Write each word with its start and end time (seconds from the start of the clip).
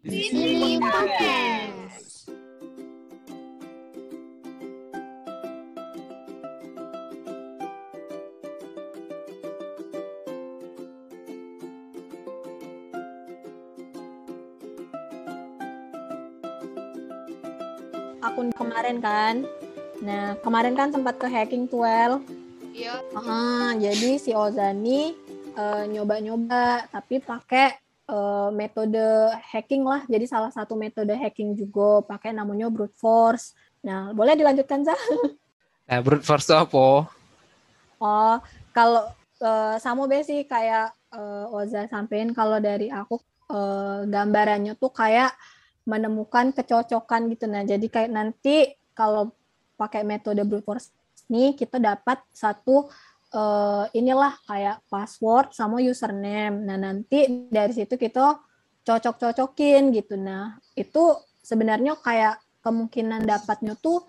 Di 0.00 0.32
sini 0.32 0.80
podcast. 0.80 2.24
akun 18.24 18.56
kemarin 18.56 19.04
kan. 19.04 19.44
Nah, 20.00 20.32
kemarin 20.40 20.72
kan 20.72 20.88
sempat 20.88 21.20
ke 21.20 21.28
hacking 21.28 21.68
12. 21.68 22.24
Iya. 22.72 23.04
Ah, 23.12 23.76
jadi 23.76 24.16
si 24.16 24.32
Ozani 24.32 25.12
eh, 25.60 25.84
nyoba-nyoba 25.92 26.88
tapi 26.88 27.20
pakai 27.20 27.89
eh, 28.10 28.48
metode 28.50 29.06
hacking 29.54 29.86
lah. 29.86 30.02
Jadi 30.10 30.26
salah 30.26 30.50
satu 30.50 30.74
metode 30.74 31.14
hacking 31.14 31.54
juga 31.54 32.02
pakai 32.02 32.34
namanya 32.34 32.66
brute 32.66 32.96
force. 32.98 33.54
Nah, 33.86 34.10
boleh 34.10 34.34
dilanjutkan 34.34 34.82
Zah? 34.82 34.98
Nah, 35.86 35.98
brute 36.04 36.26
force 36.26 36.50
itu 36.50 36.54
apa? 36.58 37.06
Oh, 38.00 38.36
kalau 38.74 39.08
eh, 39.38 39.76
sama 39.78 40.10
be 40.10 40.20
sih 40.26 40.42
kayak 40.44 40.92
eh, 41.14 41.46
Oza 41.54 41.86
sampein 41.86 42.34
kalau 42.34 42.58
dari 42.58 42.90
aku 42.90 43.22
eh, 43.48 44.00
gambarannya 44.10 44.74
tuh 44.76 44.90
kayak 44.90 45.32
menemukan 45.88 46.52
kecocokan 46.52 47.30
gitu 47.32 47.46
nah. 47.46 47.62
Jadi 47.62 47.86
kayak 47.88 48.10
nanti 48.10 48.74
kalau 48.92 49.32
pakai 49.80 50.04
metode 50.04 50.44
brute 50.44 50.66
force 50.66 50.92
nih 51.30 51.56
kita 51.56 51.80
dapat 51.80 52.20
satu 52.34 52.90
eh, 53.30 53.84
inilah 53.94 54.34
kayak 54.46 54.82
password 54.90 55.54
sama 55.54 55.78
username. 55.78 56.66
Nah, 56.66 56.78
nanti 56.78 57.48
dari 57.50 57.70
situ 57.74 57.94
kita 57.94 58.42
cocok-cocokin 58.82 59.94
gitu. 59.94 60.18
Nah, 60.18 60.58
itu 60.74 61.14
sebenarnya 61.44 61.96
kayak 62.00 62.42
kemungkinan 62.60 63.24
dapatnya 63.24 63.78
tuh 63.80 64.04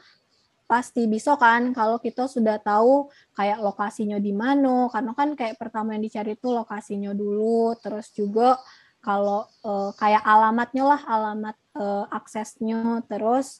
pasti 0.68 1.04
bisa 1.04 1.36
kan 1.36 1.76
kalau 1.76 2.00
kita 2.00 2.32
sudah 2.32 2.56
tahu 2.56 3.12
kayak 3.36 3.60
lokasinya 3.60 4.16
di 4.24 4.32
mana 4.32 4.88
karena 4.88 5.12
kan 5.12 5.36
kayak 5.36 5.60
pertama 5.60 6.00
yang 6.00 6.04
dicari 6.08 6.40
itu 6.40 6.48
lokasinya 6.48 7.12
dulu 7.12 7.76
terus 7.84 8.08
juga 8.16 8.56
kalau 9.04 9.52
eh, 9.68 9.92
kayak 10.00 10.24
alamatnya 10.24 10.84
lah 10.96 11.02
alamat 11.04 11.56
eh, 11.76 12.06
aksesnya 12.16 13.04
terus 13.08 13.60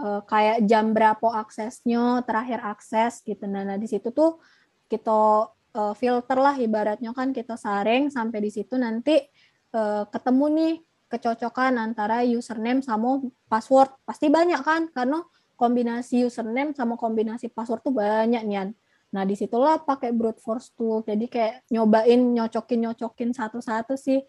kayak 0.00 0.64
jam 0.64 0.96
berapa 0.96 1.44
aksesnya 1.44 2.24
terakhir 2.24 2.64
akses 2.64 3.20
gitu 3.20 3.44
nah, 3.44 3.68
nah 3.68 3.76
di 3.76 3.84
situ 3.84 4.08
tuh 4.08 4.40
kita 4.90 5.46
eh, 5.78 5.94
filter 5.94 6.38
lah 6.42 6.58
ibaratnya 6.58 7.14
kan 7.14 7.30
kita 7.30 7.54
saring 7.54 8.10
sampai 8.10 8.42
di 8.42 8.50
situ 8.50 8.74
nanti 8.74 9.22
eh, 9.70 10.04
ketemu 10.10 10.46
nih 10.50 10.74
kecocokan 11.10 11.78
antara 11.78 12.22
username 12.26 12.82
sama 12.82 13.22
password 13.50 13.90
pasti 14.06 14.30
banyak 14.30 14.62
kan 14.62 14.90
karena 14.94 15.22
kombinasi 15.58 16.24
username 16.24 16.72
sama 16.72 16.96
kombinasi 16.96 17.52
password 17.52 17.84
tuh 17.84 17.92
banyak 17.92 18.42
nian. 18.46 18.72
Nah 19.10 19.26
di 19.26 19.34
situlah 19.34 19.82
pakai 19.82 20.14
brute 20.14 20.40
force 20.40 20.70
tuh. 20.72 21.02
Jadi 21.02 21.26
kayak 21.26 21.66
nyobain 21.68 22.16
nyocokin 22.16 22.88
nyocokin 22.88 23.34
satu-satu 23.34 23.98
sih. 23.98 24.22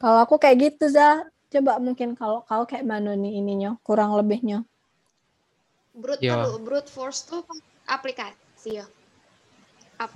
Kalau 0.00 0.24
aku 0.24 0.40
kayak 0.40 0.56
gitu 0.72 0.88
za. 0.88 1.26
Coba 1.50 1.82
mungkin 1.82 2.14
kalau 2.14 2.46
kau 2.46 2.62
kayak 2.62 2.86
mana 2.86 3.18
nih 3.18 3.42
ininya 3.42 3.74
kurang 3.82 4.14
lebihnya. 4.14 4.62
Brute 5.90 6.22
Iya. 6.22 6.46
aduh, 6.46 6.62
brute 6.62 6.86
force 6.86 7.26
tuh 7.26 7.42
aplikasi 7.90 8.78
ya. 8.78 8.86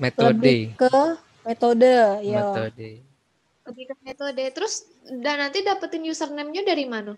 Metode. 0.00 0.32
Lebih 0.32 0.60
ke 0.80 0.94
metode 1.44 1.92
ya. 2.24 2.40
Metode. 2.40 2.90
Lebih 3.68 3.84
ke 3.92 3.94
metode. 4.00 4.44
Terus 4.56 4.74
dan 5.20 5.44
nanti 5.44 5.60
dapetin 5.60 6.08
username-nya 6.08 6.64
dari 6.64 6.88
mana? 6.88 7.12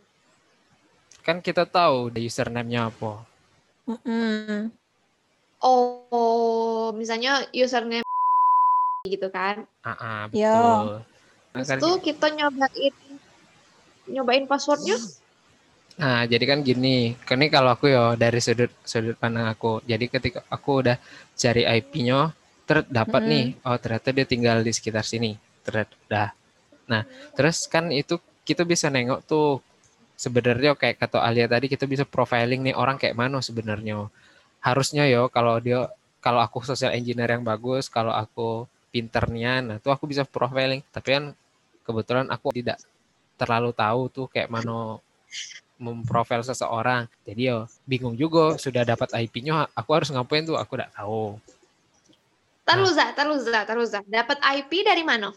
Kan 1.22 1.38
kita 1.42 1.66
tahu 1.66 2.10
the 2.10 2.26
username-nya 2.26 2.90
apa. 2.90 3.22
Mm-mm. 3.86 4.70
Oh, 5.62 6.90
misalnya 6.94 7.46
username 7.54 8.02
gitu 9.06 9.30
kan. 9.30 9.62
Ah, 9.86 9.94
ah, 9.94 10.20
Iya. 10.34 10.50
betul. 10.50 10.86
Nah, 11.54 11.62
Terus 11.62 11.68
kan- 11.70 11.82
tuh 11.82 11.94
kita 12.02 12.26
nyobain 12.34 12.94
nyobain 14.10 14.44
passwordnya. 14.50 14.98
Nah, 15.96 16.28
jadi 16.28 16.44
kan 16.44 16.60
gini, 16.60 17.16
kan 17.24 17.40
ini 17.40 17.48
kalau 17.48 17.72
aku 17.72 17.88
ya 17.88 18.12
dari 18.20 18.36
sudut 18.42 18.68
sudut 18.84 19.16
pandang 19.16 19.48
aku. 19.48 19.80
Jadi 19.88 20.10
ketika 20.12 20.44
aku 20.52 20.84
udah 20.84 21.00
cari 21.32 21.64
IP-nya, 21.64 22.36
ter 22.66 22.82
dapat 22.90 23.22
Mm-mm. 23.22 23.32
nih, 23.32 23.46
oh 23.62 23.78
ternyata 23.78 24.08
dia 24.10 24.26
tinggal 24.26 24.60
di 24.66 24.72
sekitar 24.74 25.06
sini. 25.06 25.38
Ternyata 25.62 25.94
dah. 26.10 26.30
Nah, 26.90 27.02
terus 27.38 27.70
kan 27.70 27.88
itu 27.94 28.18
kita 28.42 28.66
bisa 28.66 28.90
nengok 28.90 29.22
tuh 29.26 29.62
sebenarnya 30.18 30.74
kayak 30.74 30.98
kata 30.98 31.22
Alia 31.22 31.46
tadi 31.46 31.70
kita 31.70 31.84
bisa 31.84 32.02
profiling 32.02 32.62
nih 32.66 32.74
orang 32.74 32.98
kayak 32.98 33.14
mana 33.14 33.38
sebenarnya. 33.38 34.10
Harusnya 34.62 35.06
yo 35.06 35.30
kalau 35.30 35.62
dia 35.62 35.86
kalau 36.18 36.42
aku 36.42 36.66
social 36.66 36.90
engineer 36.90 37.38
yang 37.38 37.46
bagus, 37.46 37.86
kalau 37.86 38.10
aku 38.10 38.66
pinternya, 38.90 39.62
nah 39.62 39.76
tuh 39.78 39.94
aku 39.94 40.10
bisa 40.10 40.26
profiling. 40.26 40.82
Tapi 40.90 41.08
kan 41.14 41.24
kebetulan 41.86 42.26
aku 42.34 42.50
tidak 42.50 42.82
terlalu 43.38 43.70
tahu 43.70 44.10
tuh 44.10 44.26
kayak 44.26 44.50
mana 44.50 44.98
memprofil 45.76 46.42
seseorang. 46.42 47.06
Jadi 47.22 47.52
yo 47.52 47.68
bingung 47.84 48.16
juga 48.16 48.56
sudah 48.56 48.82
dapat 48.82 49.12
IP-nya 49.12 49.68
aku 49.76 49.90
harus 49.92 50.08
ngapain 50.10 50.42
tuh 50.42 50.56
aku 50.56 50.80
tidak 50.80 50.90
tahu. 50.96 51.36
Taruza, 52.66 53.04
taruza, 53.14 53.60
taruza. 53.62 53.98
Dapat 54.02 54.38
IP 54.58 54.82
dari 54.82 55.06
mana? 55.06 55.30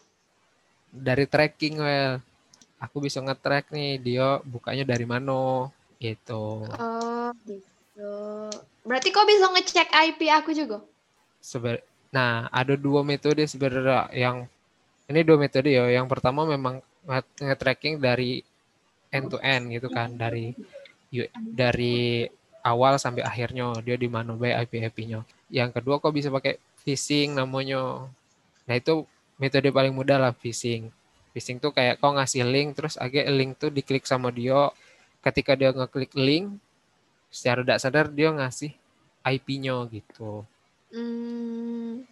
Dari 0.90 1.30
tracking 1.30 1.78
well 1.78 2.18
aku 2.80 2.98
bisa 3.06 3.20
nge-track 3.22 3.70
nih 3.76 4.00
dia 4.02 4.40
bukanya 4.42 4.88
dari 4.88 5.06
mana 5.06 5.70
gitu. 6.00 6.66
Oh, 6.66 7.30
gitu. 7.46 8.14
Berarti 8.88 9.08
kau 9.12 9.28
bisa 9.28 9.46
ngecek 9.52 9.90
IP 9.92 10.22
aku 10.32 10.56
juga? 10.56 10.82
Sebe- 11.44 11.84
nah, 12.10 12.48
ada 12.50 12.74
dua 12.74 13.04
metode 13.06 13.44
sebenarnya 13.46 14.10
yang 14.16 14.48
ini 15.12 15.20
dua 15.22 15.38
metode 15.38 15.70
ya. 15.70 15.86
Yang 15.92 16.08
pertama 16.10 16.48
memang 16.48 16.82
nge- 17.06 17.36
nge-tracking 17.46 18.00
dari 18.02 18.42
end 19.14 19.28
to 19.30 19.38
end 19.44 19.70
gitu 19.70 19.92
kan 19.92 20.10
dari 20.16 20.56
dari 21.38 22.26
awal 22.64 22.98
sampai 23.00 23.22
akhirnya 23.26 23.74
dia 23.86 23.98
di 24.00 24.08
mana 24.10 24.34
baik 24.34 24.56
IP 24.66 24.74
IP-nya. 24.88 25.20
Yang 25.52 25.70
kedua 25.82 26.00
kok 26.00 26.16
bisa 26.16 26.32
pakai 26.32 26.58
phishing 26.84 27.36
namanya. 27.36 28.08
Nah, 28.66 28.76
itu 28.78 29.06
metode 29.42 29.70
paling 29.72 29.94
mudah 29.94 30.18
lah 30.20 30.34
phishing. 30.36 30.92
Phishing 31.32 31.62
tuh 31.62 31.72
kayak 31.72 32.02
kau 32.02 32.16
ngasih 32.16 32.44
link 32.46 32.74
terus 32.78 32.98
agak 32.98 33.28
link 33.30 33.56
tuh 33.60 33.70
diklik 33.70 34.06
sama 34.08 34.34
dia. 34.34 34.74
Ketika 35.20 35.54
dia 35.54 35.76
ngeklik 35.76 36.16
link, 36.16 36.58
secara 37.30 37.62
tidak 37.62 37.80
sadar 37.80 38.06
dia 38.10 38.30
ngasih 38.32 38.72
IP-nya 39.24 39.76
gitu. 39.92 40.48
Hmm, 40.90 42.08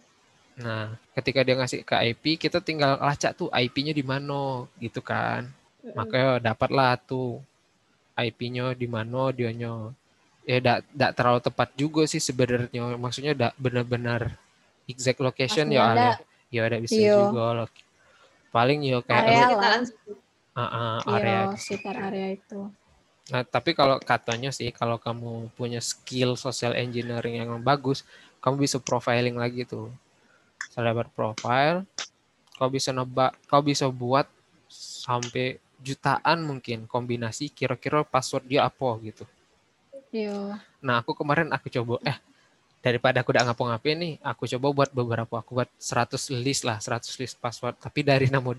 Nah, 0.58 0.98
ketika 1.14 1.46
dia 1.46 1.54
ngasih 1.54 1.86
ke 1.86 1.94
IP, 1.94 2.24
kita 2.34 2.58
tinggal 2.58 2.98
lacak 2.98 3.38
tuh 3.38 3.46
IP-nya 3.54 3.94
di 3.94 4.02
mana 4.02 4.66
gitu 4.82 4.98
kan. 4.98 5.46
Makanya 5.94 6.42
dapatlah 6.42 6.98
tuh 6.98 7.38
IP-nya 8.18 8.74
di 8.74 8.90
mana 8.90 9.30
dianya. 9.30 9.94
Ya 10.42 10.58
enggak 10.58 10.78
enggak 10.90 11.12
terlalu 11.14 11.40
tepat 11.46 11.68
juga 11.78 12.02
sih 12.10 12.18
sebenarnya. 12.18 12.98
Maksudnya 12.98 13.32
enggak 13.38 13.54
benar-benar 13.54 14.34
exact 14.88 15.20
location 15.20 15.68
ya 15.68 15.92
ada. 15.94 16.10
Ya 16.48 16.64
ada 16.64 16.80
bisa 16.80 16.96
Iya. 16.96 17.28
juga 17.28 17.44
loh. 17.52 17.68
Paling 18.48 18.80
ya 18.88 18.98
kayak 19.04 19.22
Area 19.28 19.46
lu- 19.52 19.60
lah. 19.60 19.76
sekitaran 19.84 20.16
Ah, 20.58 20.64
ah, 20.74 20.94
area 21.14 21.40
sekitar 21.54 21.94
area 21.94 22.34
itu. 22.34 22.66
Nah, 23.28 23.44
tapi 23.44 23.76
kalau 23.76 24.00
katanya 24.00 24.50
sih, 24.50 24.72
kalau 24.72 24.96
kamu 24.96 25.52
punya 25.54 25.78
skill 25.84 26.34
social 26.34 26.72
engineering 26.74 27.38
yang 27.38 27.60
bagus, 27.60 28.02
kamu 28.40 28.64
bisa 28.64 28.80
profiling 28.80 29.36
lagi 29.36 29.68
tuh. 29.68 29.92
Setelah 30.72 31.04
profile, 31.06 31.84
kau 32.56 32.72
bisa 32.72 32.90
nebak, 32.90 33.36
kau 33.46 33.60
bisa 33.62 33.86
buat 33.86 34.26
sampai 34.72 35.60
jutaan 35.78 36.42
mungkin 36.42 36.90
kombinasi 36.90 37.52
kira-kira 37.54 38.02
password 38.02 38.48
dia 38.50 38.66
apa 38.66 38.88
gitu. 39.04 39.28
Iya. 40.10 40.58
Nah, 40.82 41.04
aku 41.04 41.14
kemarin 41.14 41.52
aku 41.54 41.70
coba, 41.70 42.02
eh 42.02 42.18
daripada 42.78 43.20
aku 43.22 43.34
udah 43.34 43.44
ngapa-ngapain 43.50 43.98
nih, 43.98 44.14
aku 44.22 44.46
coba 44.56 44.66
buat 44.72 44.90
beberapa, 44.94 45.34
aku 45.42 45.50
buat 45.58 45.70
100 45.78 46.30
list 46.30 46.62
lah, 46.62 46.78
100 46.78 47.14
list 47.18 47.34
password. 47.42 47.74
Tapi 47.82 48.00
dari 48.06 48.26
namun 48.30 48.56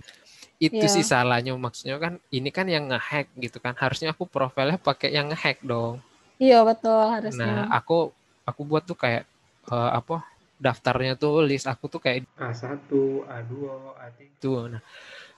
itu 0.60 0.76
Iya. 0.86 0.92
sih 0.92 1.06
salahnya 1.08 1.56
maksudnya 1.56 1.96
kan 1.98 2.14
ini 2.30 2.52
kan 2.52 2.68
yang 2.68 2.92
ngehack 2.92 3.32
gitu 3.40 3.58
kan. 3.64 3.74
Harusnya 3.80 4.12
aku 4.12 4.28
profilnya 4.28 4.76
pakai 4.76 5.16
yang 5.16 5.32
ngehack 5.32 5.64
dong. 5.64 6.04
Iya 6.40 6.64
betul 6.68 6.96
Nah, 7.00 7.16
harusnya. 7.20 7.68
aku 7.72 8.12
aku 8.44 8.62
buat 8.68 8.84
tuh 8.84 8.96
kayak 9.00 9.24
eh, 9.72 9.92
apa? 9.96 10.24
Daftarnya 10.60 11.16
tuh 11.16 11.40
list 11.48 11.68
aku 11.72 11.88
tuh 11.88 12.04
kayak 12.04 12.28
A1, 12.36 13.24
A2, 13.24 13.54
A3 13.96 14.20
tuh. 14.44 14.68
Nah, 14.68 14.84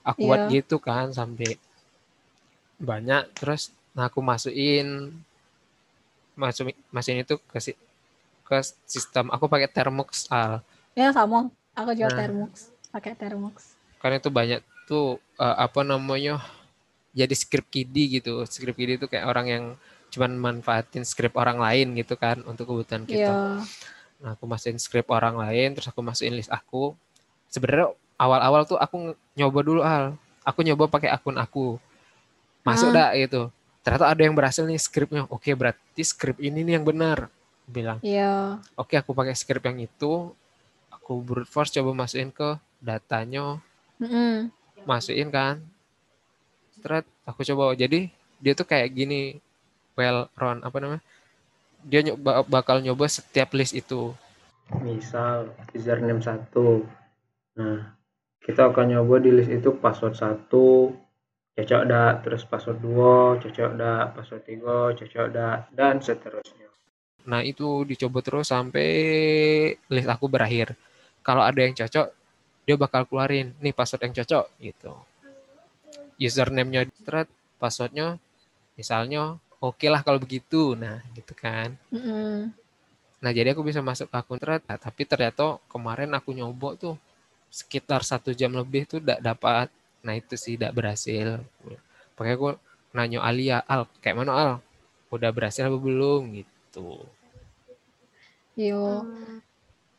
aku 0.01 0.19
buat 0.25 0.50
Iya. 0.50 0.54
gitu 0.62 0.81
kan 0.81 1.13
sampai 1.13 1.57
banyak 2.81 3.30
terus 3.38 3.69
nah 3.94 4.10
aku 4.10 4.25
masukin 4.25 5.13
masuk 6.33 6.72
masukin 6.89 7.22
itu 7.22 7.36
ke 7.38 7.60
si- 7.62 7.78
ke 8.51 8.59
sistem 8.83 9.31
aku 9.31 9.48
pakai 9.48 9.71
Thermux 9.71 10.27
Al. 10.27 10.59
Ya 10.92 11.15
sama. 11.15 11.48
Aku 11.71 11.95
juga 11.95 12.12
Nah. 12.12 12.19
Thermux. 12.19 12.53
Pakai 12.92 13.15
Thermux. 13.15 13.80
Karena 14.03 14.19
itu 14.19 14.27
banyak 14.27 14.59
tuh 14.83 15.24
eh, 15.39 15.56
apa 15.56 15.88
namanya 15.88 16.44
jadi 17.15 17.31
script 17.31 17.71
kiddie 17.71 18.19
gitu 18.19 18.44
script 18.44 18.75
kiddie 18.75 19.00
itu 19.00 19.07
kayak 19.07 19.24
orang 19.24 19.48
yang 19.48 19.63
cuman 20.12 20.36
manfaatin 20.36 21.07
script 21.07 21.39
orang 21.39 21.56
lain 21.56 21.95
gitu 21.95 22.19
kan 22.19 22.44
untuk 22.44 22.68
kebutuhan 22.68 23.07
kita 23.07 23.31
Iya. 23.31 23.63
Nah, 24.21 24.38
aku 24.38 24.45
masukin 24.45 24.77
script 24.77 25.09
orang 25.09 25.33
lain, 25.33 25.74
terus 25.74 25.89
aku 25.89 26.06
masukin 26.06 26.38
list 26.38 26.54
aku. 26.54 26.94
Sebenarnya 27.50 27.89
awal-awal 28.21 28.69
tuh 28.69 28.77
aku 28.77 29.18
nyoba 29.33 29.59
dulu 29.65 29.81
al. 29.81 30.13
Aku 30.45 30.62
nyoba 30.62 30.86
pakai 30.86 31.09
akun 31.09 31.42
aku. 31.42 31.81
Masuk 32.62 32.94
dah 32.94 33.18
gitu. 33.18 33.50
Ternyata 33.81 34.13
ada 34.13 34.21
yang 34.21 34.38
berhasil 34.38 34.62
nih 34.62 34.77
scriptnya. 34.77 35.25
Oke, 35.25 35.57
berarti 35.57 36.06
script 36.06 36.38
ini 36.38 36.62
nih 36.62 36.77
yang 36.77 36.86
benar. 36.86 37.33
Bilang, 37.68 38.00
Iya. 38.04 38.60
oke 38.75 38.94
aku 38.98 39.12
pakai 39.16 39.34
script 39.38 39.66
yang 39.66 39.80
itu. 39.80 40.34
Aku 40.92 41.22
brute 41.24 41.50
force 41.50 41.72
coba 41.74 41.92
masukin 41.96 42.30
ke 42.31 42.56
datanya, 42.80 43.60
Mm-mm. 44.00 44.52
masukin 44.86 45.30
kan. 45.31 45.56
Terus 46.81 47.06
aku 47.25 47.42
coba. 47.46 47.74
Jadi 47.78 48.10
dia 48.42 48.54
tuh 48.54 48.66
kayak 48.66 48.90
gini, 48.92 49.38
well 49.96 50.30
run 50.36 50.62
apa 50.62 50.78
namanya? 50.81 51.04
Dia 51.81 52.02
nyoba 52.06 52.46
bakal 52.46 52.81
nyoba 52.81 53.06
setiap 53.10 53.54
list 53.54 53.74
itu. 53.74 54.14
misal 54.80 55.52
username 55.75 56.24
satu 56.24 56.88
nah 57.60 57.92
kita 58.40 58.72
akan 58.72 58.86
nyoba 58.88 59.19
di 59.19 59.28
list 59.30 59.52
itu 59.52 59.75
password 59.75 60.16
satu 60.16 60.96
cocok 61.54 61.84
dak 61.84 62.14
terus 62.24 62.48
password 62.48 62.80
dua 62.80 63.36
cocok 63.36 63.72
dak 63.75 64.06
password 64.16 64.44
tiga 64.48 64.96
cocok 64.96 65.28
dak 65.30 65.57
dan 65.75 66.00
seterusnya 66.00 66.61
Nah, 67.25 67.45
itu 67.45 67.85
dicoba 67.85 68.19
terus 68.25 68.50
sampai 68.50 68.89
list 69.89 70.09
aku 70.09 70.25
berakhir. 70.25 70.73
Kalau 71.21 71.45
ada 71.45 71.62
yang 71.62 71.77
cocok, 71.77 72.07
dia 72.65 72.75
bakal 72.77 73.06
keluarin 73.06 73.53
nih 73.62 73.73
password 73.73 74.09
yang 74.09 74.15
cocok 74.21 74.45
gitu. 74.62 74.94
Username-nya 76.21 76.89
thread, 77.06 77.29
passwordnya 77.62 78.18
misalnya 78.77 79.38
oke 79.62 79.85
lah 79.85 80.01
kalau 80.01 80.18
begitu. 80.18 80.73
Nah, 80.73 81.01
gitu 81.13 81.33
kan. 81.38 81.77
Mm-mm. 81.94 82.50
Nah, 83.21 83.29
jadi 83.29 83.53
aku 83.53 83.62
bisa 83.62 83.85
masuk 83.85 84.09
ke 84.09 84.18
akun 84.18 84.41
thread. 84.41 84.65
Nah, 84.65 84.81
tapi 84.81 85.06
ternyata 85.06 85.62
kemarin 85.69 86.09
aku 86.18 86.33
nyoba 86.33 86.73
tuh 86.73 86.97
sekitar 87.53 88.01
satu 88.01 88.33
jam 88.33 88.50
lebih 88.53 88.89
tuh 88.89 88.97
tidak 88.97 89.21
dapat. 89.21 89.69
Nah, 90.01 90.18
itu 90.18 90.33
sih 90.33 90.57
tidak 90.57 90.73
berhasil. 90.73 91.38
Pakai 92.18 92.33
aku 92.33 92.57
nanya 92.97 93.21
Alia, 93.21 93.62
Al, 93.69 93.85
kayak 94.01 94.25
mana 94.25 94.33
Al? 94.33 94.51
Udah 95.13 95.29
berhasil 95.29 95.69
apa 95.69 95.77
belum 95.77 96.41
gitu. 96.41 96.50
Yo. 98.56 99.03
Hmm. 99.03 99.39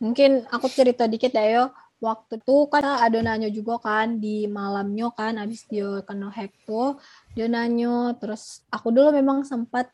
Mungkin 0.02 0.48
aku 0.50 0.66
cerita 0.72 1.06
dikit 1.06 1.32
ya 1.32 1.44
yo. 1.46 1.64
Waktu 2.02 2.42
itu 2.42 2.66
kan 2.66 2.82
ada 2.82 3.18
nanya 3.22 3.46
juga 3.46 3.78
kan 3.78 4.18
di 4.18 4.50
malamnya 4.50 5.14
kan 5.14 5.38
habis 5.38 5.62
dia 5.70 6.02
kena 6.02 6.34
hack 6.34 6.50
tuh 6.66 6.98
dia 7.38 7.46
nanya 7.46 8.18
terus 8.18 8.66
aku 8.74 8.90
dulu 8.90 9.14
memang 9.14 9.46
sempat 9.46 9.86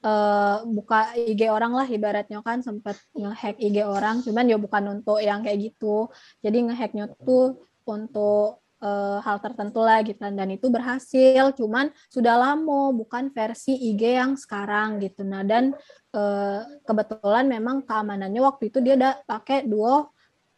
eh, 0.00 0.56
buka 0.64 1.12
IG 1.12 1.52
orang 1.52 1.76
lah 1.76 1.84
ibaratnya 1.84 2.40
kan 2.40 2.64
sempat 2.64 2.96
ngehack 3.12 3.60
IG 3.60 3.84
orang 3.84 4.24
cuman 4.24 4.48
ya 4.48 4.56
bukan 4.56 4.96
untuk 4.96 5.20
yang 5.20 5.44
kayak 5.44 5.60
gitu 5.60 6.08
jadi 6.40 6.72
ngehacknya 6.72 7.12
tuh 7.20 7.60
untuk 7.84 8.61
eh, 8.82 9.18
hal 9.22 9.38
tertentu 9.38 9.80
lah 9.80 10.02
gitu 10.02 10.18
dan 10.18 10.48
itu 10.50 10.66
berhasil 10.68 11.54
cuman 11.54 11.94
sudah 12.10 12.34
lama 12.34 12.90
bukan 12.90 13.30
versi 13.30 13.78
IG 13.78 14.18
yang 14.18 14.34
sekarang 14.34 14.98
gitu 14.98 15.22
nah 15.22 15.46
dan 15.46 15.72
eh, 16.12 16.60
kebetulan 16.82 17.46
memang 17.46 17.86
keamanannya 17.86 18.42
waktu 18.42 18.74
itu 18.74 18.82
dia 18.82 18.98
udah 18.98 19.14
pakai 19.24 19.64
duo 19.64 20.10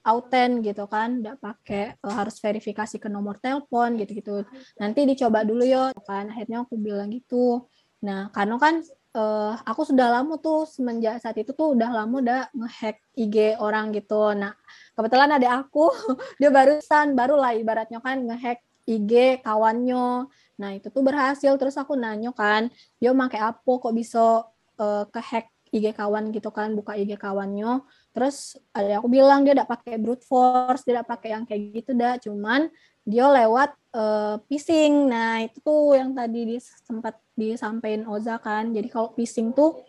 auten 0.04 0.60
gitu 0.60 0.84
kan, 0.84 1.24
udah 1.24 1.34
pakai 1.40 1.96
eh, 1.96 2.14
harus 2.14 2.36
verifikasi 2.36 3.00
ke 3.00 3.08
nomor 3.08 3.40
telepon 3.40 3.96
gitu-gitu. 3.96 4.44
Nanti 4.76 5.08
dicoba 5.08 5.42
dulu 5.48 5.64
yo 5.64 5.90
kan. 6.04 6.28
Akhirnya 6.28 6.62
aku 6.68 6.76
bilang 6.76 7.08
gitu. 7.08 7.64
Nah, 8.04 8.28
karena 8.36 8.60
kan 8.60 8.84
eh, 9.14 9.52
aku 9.62 9.82
sudah 9.86 10.10
lama 10.10 10.34
tuh 10.42 10.66
semenjak 10.66 11.22
saat 11.22 11.38
itu 11.38 11.54
tuh 11.54 11.78
udah 11.78 11.90
lama 12.02 12.14
udah 12.18 12.40
ngehack 12.50 12.98
IG 13.14 13.56
orang 13.62 13.94
gitu. 13.94 14.34
Nah, 14.34 14.52
kebetulan 14.98 15.30
ada 15.38 15.62
aku, 15.62 15.88
dia 16.42 16.50
barusan 16.50 17.14
baru 17.14 17.38
lah 17.38 17.54
ibaratnya 17.54 18.02
kan 18.02 18.26
ngehack 18.26 18.60
IG 18.84 19.40
kawannya. 19.46 20.28
Nah, 20.58 20.70
itu 20.76 20.90
tuh 20.90 21.02
berhasil 21.06 21.54
terus 21.58 21.78
aku 21.78 21.94
nanya 21.94 22.30
kan, 22.34 22.70
dia 22.98 23.10
pakai 23.14 23.40
apa 23.42 23.72
kok 23.78 23.94
bisa 23.94 24.50
eh, 24.82 25.04
kehack 25.14 25.46
IG 25.74 25.90
kawan 25.94 26.30
gitu 26.30 26.50
kan, 26.54 26.74
buka 26.74 26.94
IG 26.98 27.18
kawannya. 27.18 27.82
Terus 28.14 28.58
ada 28.74 28.98
aku 29.02 29.08
bilang 29.10 29.42
dia 29.46 29.54
tidak 29.58 29.70
pakai 29.78 29.98
brute 29.98 30.22
force, 30.26 30.86
dia 30.86 30.98
tidak 31.00 31.08
pakai 31.10 31.28
yang 31.34 31.44
kayak 31.46 31.60
gitu 31.74 31.90
dah, 31.98 32.14
cuman 32.18 32.70
dia 33.06 33.26
lewat 33.30 33.70
eh, 33.94 34.36
phishing. 34.50 35.06
Nah, 35.10 35.42
itu 35.46 35.58
tuh 35.62 35.94
yang 35.98 36.14
tadi 36.14 36.40
di, 36.54 36.56
sempat 36.58 37.23
disampaikan 37.34 38.06
Oza 38.10 38.38
kan. 38.38 38.70
Jadi 38.74 38.88
kalau 38.90 39.12
phishing 39.14 39.54
tuh 39.54 39.82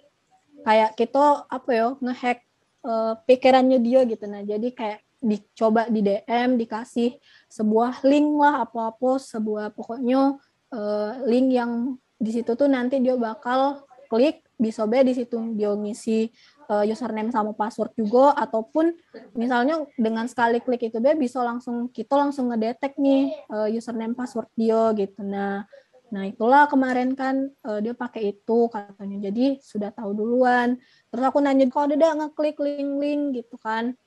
kayak 0.65 0.97
kita 0.97 1.45
apa 1.49 1.69
ya, 1.71 1.87
ngehack 2.01 2.39
eh, 2.85 3.13
pikirannya 3.25 3.79
dia 3.81 4.01
gitu. 4.05 4.25
Nah, 4.25 4.41
jadi 4.41 4.69
kayak 4.73 4.99
dicoba 5.25 5.89
di 5.89 6.05
DM 6.05 6.59
dikasih 6.59 7.17
sebuah 7.49 8.05
link 8.05 8.29
lah 8.37 8.67
apa-apa, 8.67 9.17
sebuah 9.17 9.73
pokoknya 9.73 10.37
eh, 10.73 11.11
link 11.29 11.47
yang 11.53 11.71
di 12.15 12.31
situ 12.31 12.55
tuh 12.55 12.69
nanti 12.71 13.03
dia 13.03 13.15
bakal 13.19 13.85
klik 14.07 14.45
bisa 14.55 14.87
be 14.87 15.03
di 15.03 15.11
situ 15.11 15.35
dia 15.59 15.75
ngisi 15.75 16.31
uh, 16.71 16.87
username 16.87 17.27
sama 17.27 17.51
password 17.51 17.91
juga 17.99 18.31
ataupun 18.39 18.95
misalnya 19.35 19.83
dengan 19.99 20.25
sekali 20.31 20.63
klik 20.63 20.87
itu 20.87 20.97
be 21.03 21.11
bisa 21.19 21.43
langsung 21.43 21.91
kita 21.91 22.15
langsung 22.15 22.47
ngedetek 22.47 22.95
nih 22.95 23.35
uh, 23.51 23.67
username 23.67 24.15
password 24.15 24.47
dia 24.55 24.95
gitu 24.95 25.19
nah 25.27 25.67
nah 26.13 26.23
itulah 26.29 26.69
kemarin 26.69 27.17
kan 27.17 27.49
uh, 27.65 27.81
dia 27.81 27.97
pakai 27.97 28.37
itu 28.37 28.69
katanya. 28.69 29.29
Jadi 29.29 29.57
sudah 29.61 29.89
tahu 29.89 30.13
duluan. 30.13 30.77
Terus 31.09 31.23
aku 31.25 31.41
nanya 31.41 31.65
kok 31.69 31.89
ada 31.89 32.13
ngeklik 32.13 32.57
link-link 32.61 33.41
gitu 33.41 33.57
kan. 33.57 33.97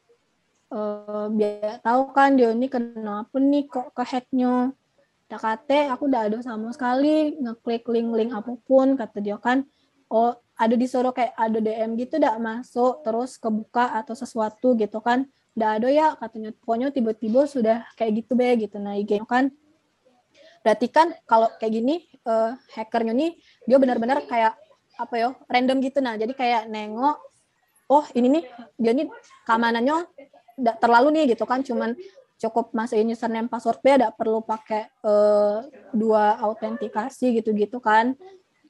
Uh, 0.68 1.32
biar 1.32 1.80
tahu 1.80 2.12
kan 2.12 2.36
dia 2.36 2.52
ini 2.52 2.68
kenapa 2.68 3.36
nih 3.40 3.66
kok 3.66 3.90
ke 3.96 4.02
hacknya. 4.04 4.72
Kate 5.28 5.92
aku 5.92 6.08
udah 6.08 6.24
ada 6.24 6.40
sama 6.40 6.72
sekali 6.72 7.36
ngeklik 7.36 7.84
link-link 7.84 8.32
apa 8.32 8.56
pun 8.64 8.96
kata 8.96 9.18
dia 9.20 9.36
kan. 9.36 9.68
Oh 10.08 10.32
ada 10.56 10.74
disuruh 10.74 11.12
kayak 11.12 11.36
ada 11.36 11.60
DM 11.60 12.00
gitu 12.00 12.16
udah 12.16 12.40
masuk 12.40 13.04
terus 13.04 13.36
kebuka 13.36 13.92
atau 13.92 14.16
sesuatu 14.16 14.72
gitu 14.78 14.98
kan. 15.04 15.28
Udah 15.52 15.76
ada 15.76 15.88
ya 15.92 16.16
katanya. 16.16 16.56
Pokoknya 16.56 16.88
tiba-tiba 16.88 17.44
sudah 17.44 17.84
kayak 17.98 18.24
gitu 18.24 18.32
be 18.38 18.48
gitu. 18.64 18.80
Nah 18.80 18.96
IG 18.96 19.20
kan 19.28 19.52
berarti 20.64 20.86
kan 20.90 21.14
kalau 21.24 21.48
kayak 21.56 21.72
gini 21.72 21.94
eh, 22.04 22.50
hackernya 22.74 23.14
nih 23.14 23.32
dia 23.64 23.76
benar-benar 23.78 24.24
kayak 24.26 24.54
apa 24.98 25.14
ya 25.14 25.28
random 25.46 25.78
gitu 25.82 25.98
nah 26.02 26.18
jadi 26.18 26.32
kayak 26.34 26.62
nengok 26.66 27.16
oh 27.88 28.04
ini 28.18 28.40
nih 28.40 28.44
dia 28.76 28.92
nih 28.94 29.06
keamanannya 29.46 29.96
nggak 30.58 30.76
terlalu 30.82 31.08
nih 31.14 31.24
gitu 31.36 31.46
kan 31.46 31.62
cuman 31.62 31.94
cukup 32.38 32.70
masukin 32.70 33.10
username 33.10 33.50
password 33.50 33.82
be 33.82 33.98
tidak 33.98 34.14
perlu 34.18 34.42
pakai 34.42 34.90
eh, 34.90 35.58
dua 35.94 36.38
autentikasi 36.42 37.38
gitu-gitu 37.38 37.78
kan 37.78 38.18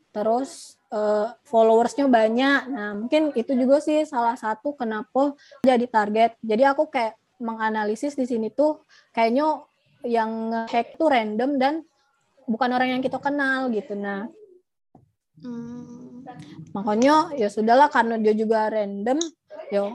terus 0.08 0.78
uh, 0.92 1.30
followersnya 1.46 2.08
banyak. 2.08 2.60
Nah, 2.72 2.90
mungkin 2.96 3.32
itu 3.36 3.52
juga 3.54 3.78
sih 3.78 4.04
salah 4.08 4.34
satu 4.34 4.74
kenapa 4.74 5.36
jadi 5.64 5.84
target. 5.88 6.40
Jadi 6.40 6.62
aku 6.64 6.88
kayak 6.88 7.16
menganalisis 7.38 8.18
di 8.18 8.26
sini 8.26 8.50
tuh 8.50 8.82
kayaknya 9.14 9.62
yang 10.06 10.52
hack 10.70 10.94
tuh 10.94 11.10
random 11.10 11.58
dan 11.58 11.74
bukan 12.46 12.70
orang 12.74 12.98
yang 12.98 13.02
kita 13.02 13.18
kenal 13.18 13.70
gitu. 13.72 13.94
Nah, 13.98 14.30
Hmm. 15.38 16.26
makanya 16.74 17.30
ya 17.38 17.46
sudahlah 17.46 17.86
karena 17.86 18.18
dia 18.18 18.34
juga 18.34 18.66
random, 18.66 19.22
yo 19.70 19.94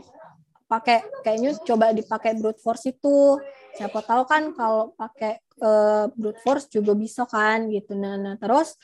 pakai 0.71 1.03
kayaknya 1.19 1.59
coba 1.67 1.91
dipakai 1.91 2.39
brute 2.39 2.63
force 2.63 2.87
itu. 2.87 3.35
Siapa 3.75 3.99
tahu 4.07 4.23
kan 4.23 4.55
kalau 4.55 4.95
pakai 4.95 5.43
uh, 5.59 6.07
brute 6.15 6.39
force 6.39 6.71
juga 6.71 6.95
bisa 6.95 7.27
kan 7.27 7.67
gitu. 7.67 7.91
Nah, 7.91 8.15
nah 8.15 8.35
terus 8.39 8.79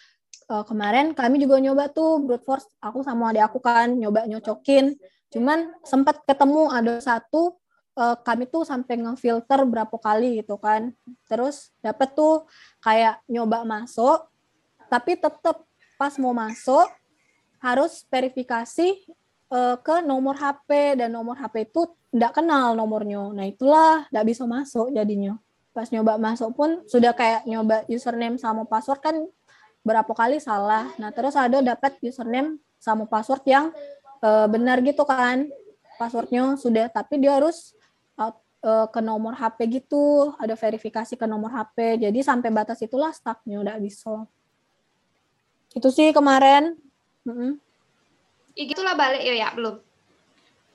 uh, 0.49 0.65
kemarin 0.65 1.13
kami 1.13 1.37
juga 1.39 1.61
nyoba 1.61 1.87
tuh 1.93 2.19
brute 2.25 2.43
force 2.43 2.67
aku 2.81 3.05
sama 3.05 3.31
adik 3.31 3.45
aku 3.45 3.61
kan 3.61 3.93
nyoba 3.93 4.25
nyocokin 4.25 4.97
cuman 5.29 5.69
sempat 5.85 6.25
ketemu 6.25 6.73
ada 6.73 6.97
satu 6.97 7.58
uh, 7.99 8.15
kami 8.23 8.47
tuh 8.47 8.63
sampai 8.63 8.95
ngefilter 9.03 9.59
berapa 9.67 9.91
kali 9.99 10.39
gitu 10.39 10.55
kan 10.55 10.95
terus 11.27 11.75
dapet 11.83 12.15
tuh 12.15 12.47
kayak 12.79 13.19
nyoba 13.27 13.67
masuk 13.67 14.31
tapi 14.87 15.19
tetap 15.19 15.67
pas 15.99 16.15
mau 16.15 16.31
masuk 16.31 16.87
harus 17.59 18.07
verifikasi 18.07 19.03
uh, 19.51 19.75
ke 19.75 19.99
nomor 20.07 20.39
HP 20.39 20.95
dan 21.03 21.11
nomor 21.11 21.35
HP 21.35 21.67
itu 21.67 21.91
tidak 22.15 22.39
kenal 22.39 22.71
nomornya 22.73 23.35
nah 23.35 23.43
itulah 23.43 24.07
tidak 24.07 24.25
bisa 24.31 24.47
masuk 24.47 24.95
jadinya 24.95 25.35
pas 25.75 25.91
nyoba 25.91 26.15
masuk 26.15 26.55
pun 26.55 26.81
sudah 26.87 27.11
kayak 27.11 27.43
nyoba 27.43 27.83
username 27.91 28.39
sama 28.39 28.63
password 28.63 29.03
kan 29.03 29.15
berapa 29.83 30.11
kali 30.11 30.37
salah. 30.43 30.91
Nah, 30.99 31.09
terus 31.09 31.35
ada 31.35 31.63
dapat 31.63 31.97
username 32.03 32.59
sama 32.79 33.07
password 33.07 33.43
yang 33.47 33.65
uh, 34.23 34.47
benar 34.47 34.79
gitu 34.83 35.03
kan. 35.07 35.47
Passwordnya 35.99 36.55
sudah, 36.55 36.87
tapi 36.87 37.19
dia 37.19 37.35
harus 37.35 37.75
ke 38.91 38.99
nomor 38.99 39.39
HP 39.39 39.79
gitu, 39.79 40.35
ada 40.35 40.51
verifikasi 40.51 41.15
ke 41.15 41.23
nomor 41.23 41.47
HP. 41.55 42.03
Jadi 42.03 42.19
sampai 42.19 42.51
batas 42.51 42.83
itulah 42.83 43.15
stucknya 43.15 43.63
udah 43.63 43.79
bisa. 43.79 44.27
Itu 45.71 45.87
sih 45.87 46.11
kemarin. 46.11 46.75
Ya 48.59 48.63
gitulah 48.67 48.99
balik 48.99 49.23
ya 49.23 49.47
ya 49.47 49.49
belum. 49.55 49.79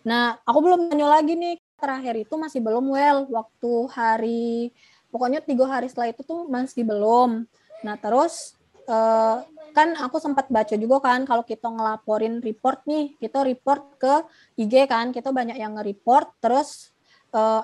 Nah, 0.08 0.40
aku 0.48 0.58
belum 0.64 0.80
tanya 0.88 1.20
lagi 1.20 1.36
nih. 1.36 1.60
Terakhir 1.76 2.24
itu 2.24 2.34
masih 2.40 2.64
belum 2.64 2.88
well. 2.88 3.28
Waktu 3.28 3.72
hari, 3.92 4.72
pokoknya 5.12 5.44
tiga 5.44 5.68
hari 5.68 5.92
setelah 5.92 6.08
itu 6.08 6.24
tuh 6.24 6.48
masih 6.48 6.88
belum. 6.88 7.44
Nah, 7.84 7.96
terus 8.00 8.56
eh, 8.88 9.36
kan 9.74 9.88
aku 9.98 10.22
sempat 10.22 10.48
baca 10.48 10.72
juga 10.78 11.02
kan 11.02 11.26
kalau 11.26 11.42
kita 11.44 11.68
ngelaporin 11.68 12.40
report 12.40 12.86
nih, 12.88 13.18
kita 13.20 13.44
report 13.44 13.98
ke 14.00 14.14
IG 14.56 14.88
kan, 14.88 15.10
kita 15.10 15.34
banyak 15.34 15.58
yang 15.58 15.76
nge-report, 15.76 16.38
terus 16.38 16.93
eh, 17.34 17.62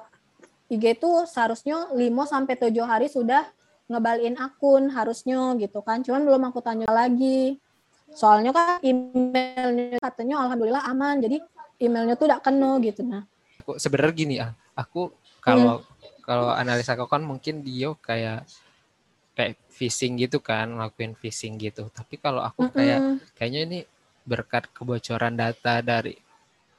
IG 0.70 0.84
itu 1.02 1.10
seharusnya 1.26 1.90
5 1.90 1.98
sampai 2.26 2.54
7 2.54 2.78
hari 2.86 3.06
sudah 3.10 3.42
ngebalikin 3.90 4.38
akun 4.38 4.86
harusnya 4.94 5.58
gitu 5.58 5.82
kan. 5.82 6.02
Cuman 6.06 6.22
belum 6.22 6.42
aku 6.50 6.62
tanya 6.62 6.86
lagi. 6.90 7.58
Soalnya 8.14 8.54
kan 8.54 8.78
emailnya 8.82 9.98
katanya 9.98 10.46
alhamdulillah 10.46 10.86
aman. 10.86 11.18
Jadi 11.18 11.42
emailnya 11.82 12.14
tuh 12.14 12.30
tidak 12.30 12.46
kena 12.46 12.78
gitu 12.82 13.02
nah. 13.02 13.26
Sebenarnya 13.78 14.14
gini 14.14 14.36
ah, 14.38 14.54
aku 14.78 15.10
kalau 15.42 15.82
kalau 16.22 16.54
analisa 16.54 16.94
aku 16.94 17.10
kan 17.10 17.26
mungkin 17.26 17.66
dia 17.66 17.90
kayak 17.98 18.46
kayak 19.34 19.58
phishing 19.72 20.20
gitu 20.20 20.38
kan, 20.38 20.70
ngelakuin 20.70 21.18
phishing 21.18 21.58
gitu. 21.58 21.90
Tapi 21.90 22.20
kalau 22.20 22.46
aku 22.46 22.70
kayak 22.70 22.98
Mm-mm. 23.02 23.16
kayaknya 23.34 23.60
ini 23.66 23.78
berkat 24.22 24.70
kebocoran 24.70 25.34
data 25.34 25.82
dari 25.82 26.14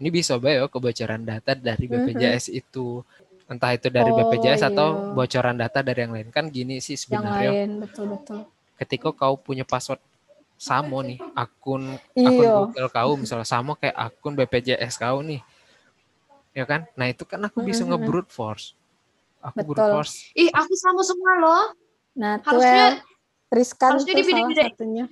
ini 0.02 0.10
bisa 0.10 0.36
bae 0.36 0.58
yo 0.58 0.66
kebocoran 0.66 1.22
data 1.22 1.54
dari 1.54 1.86
BPJS 1.86 2.50
itu 2.50 3.06
entah 3.46 3.70
itu 3.72 3.88
dari 3.88 4.10
Oh, 4.10 4.18
BPJS 4.18 4.66
atau 4.66 4.88
iya. 4.90 5.14
bocoran 5.14 5.56
data 5.56 5.80
dari 5.80 6.00
yang 6.02 6.12
lain 6.12 6.28
kan 6.30 6.50
gini 6.50 6.82
sih 6.82 6.98
yang 7.06 7.22
sebenarnya 7.22 7.52
lain 7.54 7.70
betul 7.80 8.06
betul. 8.10 8.40
ketika 8.76 9.14
kau 9.14 9.38
punya 9.38 9.62
password 9.62 10.02
sama 10.58 11.02
nih 11.02 11.22
akun 11.34 11.84
akun 12.16 12.46
Iya. 12.46 12.54
Google 12.58 12.90
kau 12.90 13.12
misalnya 13.14 13.46
sama 13.46 13.78
kayak 13.78 13.94
akun 13.94 14.34
BPJS 14.34 14.98
kau 14.98 15.22
nih 15.22 15.42
ya 16.52 16.66
kan 16.66 16.84
nah 16.94 17.06
itu 17.06 17.22
kan 17.24 17.40
aku 17.40 17.62
bisa 17.62 17.86
Mm-mm. 17.86 17.96
nge-brute 17.96 18.28
force 18.28 18.74
aku 19.40 19.62
brute 19.64 19.80
Betul. 19.80 19.92
force 20.02 20.14
Ih, 20.34 20.50
aku 20.50 20.74
sama 20.76 21.02
semua 21.02 21.34
loh. 21.38 21.64
Nah, 22.14 22.38
Harusnya 22.44 23.00
riskan 23.48 23.98
harusnya 23.98 24.14
satunya. 24.68 25.06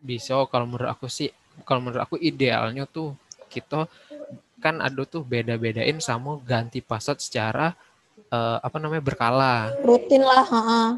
bisa 0.00 0.34
kalau 0.48 0.66
menurut 0.66 0.90
aku 0.90 1.06
sih 1.06 1.28
kalau 1.62 1.80
menurut 1.82 2.02
aku 2.02 2.16
idealnya 2.16 2.84
tuh 2.84 3.12
kita 3.48 3.88
kan 4.58 4.78
ada 4.78 5.02
tuh 5.04 5.22
beda-bedain 5.22 5.98
sama 5.98 6.38
ganti 6.42 6.78
password 6.80 7.18
secara 7.18 7.72
eh, 8.28 8.58
apa 8.58 8.76
namanya 8.76 9.00
berkala 9.00 9.70
Rutin 9.80 10.22
lah, 10.22 10.44
heeh. 10.44 10.88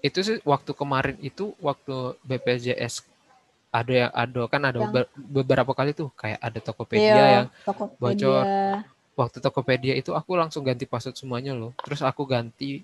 itu 0.00 0.18
sih 0.24 0.36
waktu 0.42 0.72
kemarin 0.72 1.16
itu 1.20 1.52
waktu 1.60 2.16
BPJS 2.24 3.04
ada 3.70 3.92
yang 3.92 4.10
ada 4.10 4.42
kan 4.48 4.62
ada 4.64 4.80
Yang- 4.80 4.92
be- 4.96 5.10
beberapa 5.44 5.70
kali 5.70 5.92
tuh 5.92 6.08
kayak 6.16 6.40
ada 6.40 6.58
Tokopedia 6.58 7.04
Iya, 7.06 7.26
yang 7.30 7.46
Tokopedia. 7.62 8.00
bocor. 8.00 8.44
waktu 9.14 9.36
Tokopedia 9.38 9.94
itu 9.94 10.16
aku 10.16 10.32
langsung 10.32 10.64
ganti 10.64 10.88
password 10.88 11.12
semuanya 11.14 11.52
loh. 11.52 11.76
Terus 11.84 12.00
aku 12.00 12.24
ganti 12.24 12.80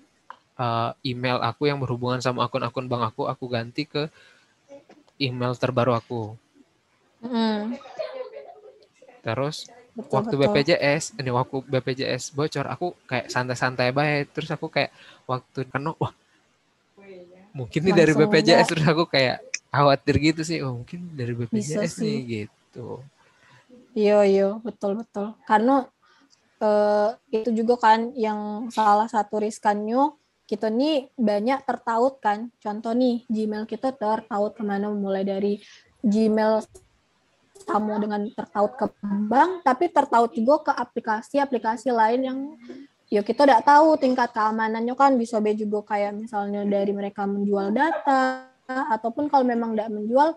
uh, 0.55 0.93
email 1.01 1.41
aku 1.41 1.65
yang 1.65 1.81
berhubungan 1.81 2.21
sama 2.21 2.45
akun-akun 2.45 2.85
bank 2.85 3.09
aku, 3.09 3.25
aku 3.25 3.49
ganti 3.49 3.89
ke 3.89 4.05
email 5.17 5.57
terbaru 5.57 5.97
aku. 5.97 6.37
Mm, 7.17 7.73
Terus 9.25 9.67
betul, 9.97 10.13
waktu 10.15 10.35
betul. 10.39 10.53
BPJS, 10.53 11.03
ini 11.19 11.29
waktu 11.35 11.55
BPJS 11.67 12.31
bocor, 12.31 12.65
aku 12.69 12.95
kayak 13.09 13.27
santai-santai 13.27 13.91
baik. 13.91 14.31
Terus 14.31 14.49
aku 14.55 14.71
kayak 14.71 14.93
waktu 15.27 15.67
kena, 15.67 15.91
wah 15.99 16.13
mungkin 17.51 17.81
ini 17.83 17.91
dari 17.91 18.13
BPJS. 18.15 18.47
enggak. 18.47 18.67
Terus 18.71 18.85
aku 18.87 19.03
kayak 19.09 19.37
khawatir 19.73 20.15
gitu 20.21 20.41
sih, 20.47 20.63
oh 20.63 20.79
mungkin 20.79 21.11
dari 21.11 21.33
BPJS 21.35 21.59
Bisa 21.59 21.81
nih 21.83 21.91
sih. 21.91 22.17
gitu. 22.23 22.87
Iya, 23.97 24.17
iya, 24.23 24.47
betul, 24.63 25.01
betul. 25.01 25.35
Karena 25.43 25.83
eh, 26.63 27.09
itu 27.33 27.49
juga 27.51 27.75
kan 27.81 28.13
yang 28.15 28.71
salah 28.71 29.09
satu 29.11 29.41
riskannya 29.43 30.15
kita 30.47 30.71
nih 30.71 31.11
banyak 31.19 31.67
tertaut 31.67 32.23
kan. 32.23 32.47
Contoh 32.63 32.95
nih, 32.95 33.27
Gmail 33.27 33.67
kita 33.67 33.91
tertaut 33.91 34.55
ke 34.55 34.63
mana 34.63 34.87
mulai 34.93 35.27
dari 35.27 35.59
Gmail 35.99 36.63
sama 37.63 37.97
dengan 37.97 38.27
tertaut 38.33 38.73
ke 38.77 38.85
bank, 39.29 39.65
tapi 39.65 39.89
tertaut 39.89 40.31
juga 40.33 40.69
ke 40.69 40.73
aplikasi-aplikasi 40.75 41.89
lain 41.89 42.21
yang 42.21 42.39
ya 43.07 43.23
kita 43.23 43.47
tidak 43.47 43.63
tahu 43.65 43.95
tingkat 43.97 44.29
keamanannya. 44.35 44.93
Kan 44.93 45.15
bisa 45.17 45.41
be 45.41 45.55
juga 45.57 45.95
kayak 45.95 46.13
misalnya 46.13 46.67
dari 46.67 46.91
mereka 46.93 47.25
menjual 47.25 47.73
data 47.73 48.47
ataupun 48.67 49.31
kalau 49.31 49.47
memang 49.47 49.73
tidak 49.73 49.89
menjual 49.95 50.35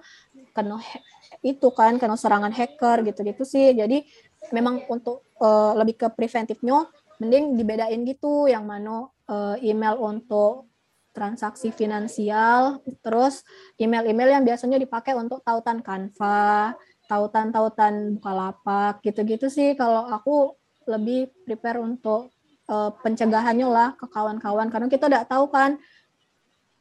ha- 0.54 1.04
itu 1.42 1.68
kan 1.74 1.98
kena 1.98 2.14
serangan 2.14 2.54
hacker 2.54 3.02
gitu-gitu 3.04 3.42
sih. 3.42 3.74
Jadi 3.74 4.06
memang 4.54 4.86
untuk 4.88 5.26
eh, 5.42 5.72
lebih 5.76 6.00
ke 6.00 6.06
preventifnya 6.14 6.86
mending 7.20 7.58
dibedain 7.58 8.00
gitu 8.08 8.48
yang 8.48 8.64
mana 8.64 9.10
eh, 9.28 9.68
email 9.68 10.00
untuk 10.00 10.70
transaksi 11.10 11.74
finansial 11.74 12.78
terus 13.02 13.42
email-email 13.76 14.40
yang 14.40 14.44
biasanya 14.46 14.78
dipakai 14.78 15.18
untuk 15.18 15.42
tautan 15.42 15.82
Canva 15.82 16.74
tautan-tautan 17.10 18.14
Bukalapak 18.14 19.02
gitu-gitu 19.02 19.50
sih. 19.50 19.74
Kalau 19.74 20.06
aku 20.06 20.54
lebih 20.86 21.34
prepare 21.42 21.82
untuk 21.82 22.30
eh, 22.70 22.90
pencegahannya 23.02 23.66
lah 23.66 23.88
ke 23.98 24.06
kawan-kawan. 24.06 24.70
Karena 24.70 24.86
kita 24.86 25.10
tidak 25.10 25.26
tahu 25.26 25.50
kan 25.50 25.82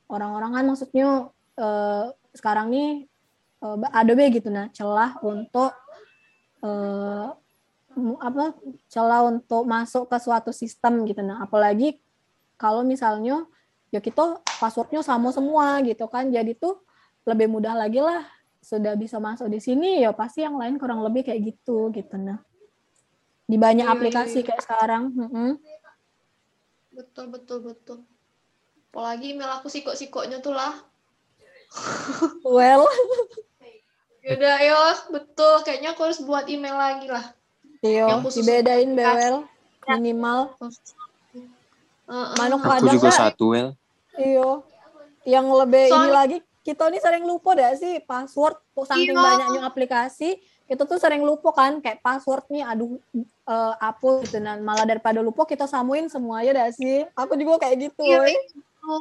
orang-orang 0.05 0.61
kan 0.61 0.65
maksudnya 0.69 1.33
eh, 1.57 2.05
sekarang 2.37 2.69
nih 2.69 3.09
eh, 3.65 3.77
ada 3.89 4.11
be 4.13 4.29
gitu. 4.29 4.53
Nah 4.53 4.69
celah 4.69 5.17
untuk 5.25 5.73
mu- 7.95 8.19
apa 8.19 8.51
celah 8.91 9.23
untuk 9.31 9.63
masuk 9.63 10.11
ke 10.11 10.17
suatu 10.19 10.51
sistem 10.51 11.07
gitu. 11.07 11.23
Nah 11.23 11.41
apalagi 11.41 12.03
kalau 12.59 12.83
misalnya 12.83 13.47
ya 13.89 14.03
kita 14.03 14.43
passwordnya 14.59 15.01
sama 15.01 15.31
semua 15.33 15.79
gitu 15.81 16.05
kan. 16.11 16.29
Jadi 16.29 16.53
tuh 16.59 16.83
lebih 17.23 17.47
mudah 17.47 17.73
lagi 17.73 18.03
lah 18.03 18.27
sudah 18.59 18.93
bisa 18.93 19.17
masuk 19.17 19.47
di 19.47 19.57
sini 19.57 20.03
ya 20.03 20.11
pasti 20.11 20.43
yang 20.43 20.59
lain 20.59 20.75
kurang 20.75 20.99
lebih 21.01 21.23
kayak 21.23 21.41
gitu 21.41 21.89
gitu 21.89 22.15
nah 22.15 22.39
di 23.49 23.57
banyak 23.57 23.87
Iya, 23.87 23.91
iya, 23.91 23.97
aplikasi 23.97 24.39
iya. 24.41 24.45
kayak 24.45 24.61
sekarang 24.61 25.03
mm-mm. 25.09 25.51
Betul, 26.89 27.31
betul, 27.31 27.63
betul. 27.63 27.97
Apalagi 28.91 29.31
email 29.31 29.47
aku 29.55 29.71
sikok-sikoknya 29.71 30.43
tuh 30.43 30.51
lah. 30.51 30.75
well 32.43 32.83
Yaudah, 34.19 34.59
ayo. 34.59 34.75
Betul. 35.07 35.63
Kayaknya 35.63 35.95
aku 35.95 36.01
harus 36.03 36.19
buat 36.19 36.51
email 36.51 36.75
lagi 36.75 37.07
lah. 37.07 37.31
Khusus 38.19 38.43
dibedain 38.43 38.91
bewel 38.91 39.47
minimal 39.87 40.51
Heeh. 40.59 42.35
mana 42.35 42.59
Aku 42.59 42.67
kadang 42.67 42.93
juga 42.99 43.09
satu, 43.15 43.55
Wel. 43.55 43.71
iyo 44.19 44.67
yang 45.23 45.47
lebih 45.47 45.87
ini 45.87 45.93
Soalnya- 45.95 46.17
lagi 46.19 46.37
kita 46.69 46.85
ini 46.93 47.01
sering 47.01 47.25
lupa 47.25 47.57
deh 47.57 47.73
sih 47.73 47.97
password 48.05 48.61
kok 48.77 48.85
saking 48.85 49.17
Iya. 49.17 49.25
banyaknya 49.25 49.61
aplikasi 49.65 50.37
kita 50.69 50.85
tuh 50.85 51.01
sering 51.01 51.25
lupa 51.25 51.49
kan 51.49 51.81
kayak 51.81 52.05
password 52.05 52.45
nih 52.53 52.61
aduh 52.61 53.01
eh, 53.17 53.73
apa 53.81 54.09
gitu 54.21 54.37
nah 54.37 54.53
malah 54.61 54.85
daripada 54.85 55.17
lupa 55.25 55.49
kita 55.49 55.65
samuin 55.65 56.05
semuanya 56.13 56.61
dah 56.61 56.69
sih 56.69 57.09
aku 57.17 57.33
juga 57.41 57.65
kayak 57.65 57.89
gitu 57.89 58.05
Iya, 58.05 58.37
itu. 58.37 58.93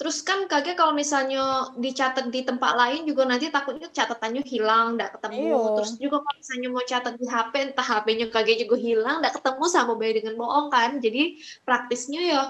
Terus 0.00 0.24
kan 0.24 0.48
kaget 0.48 0.80
kalau 0.80 0.96
misalnya 0.96 1.76
dicatat 1.76 2.32
di 2.32 2.40
tempat 2.40 2.72
lain 2.72 3.04
juga 3.04 3.28
nanti 3.28 3.52
takutnya 3.52 3.84
catatannya 3.92 4.40
hilang, 4.48 4.96
nggak 4.96 5.20
ketemu. 5.20 5.52
Iya. 5.52 5.60
Terus 5.76 5.92
juga 6.00 6.16
kalau 6.24 6.36
misalnya 6.40 6.68
mau 6.72 6.84
catat 6.88 7.14
di 7.20 7.26
HP, 7.28 7.54
entah 7.68 7.84
HP-nya 7.84 8.26
kaget 8.32 8.64
juga 8.64 8.76
hilang, 8.80 9.20
nggak 9.20 9.36
ketemu 9.36 9.64
sama 9.68 9.92
bayi 10.00 10.16
dengan 10.16 10.40
bohong 10.40 10.72
kan. 10.72 11.04
Jadi 11.04 11.44
praktisnya 11.68 12.20
ya 12.24 12.42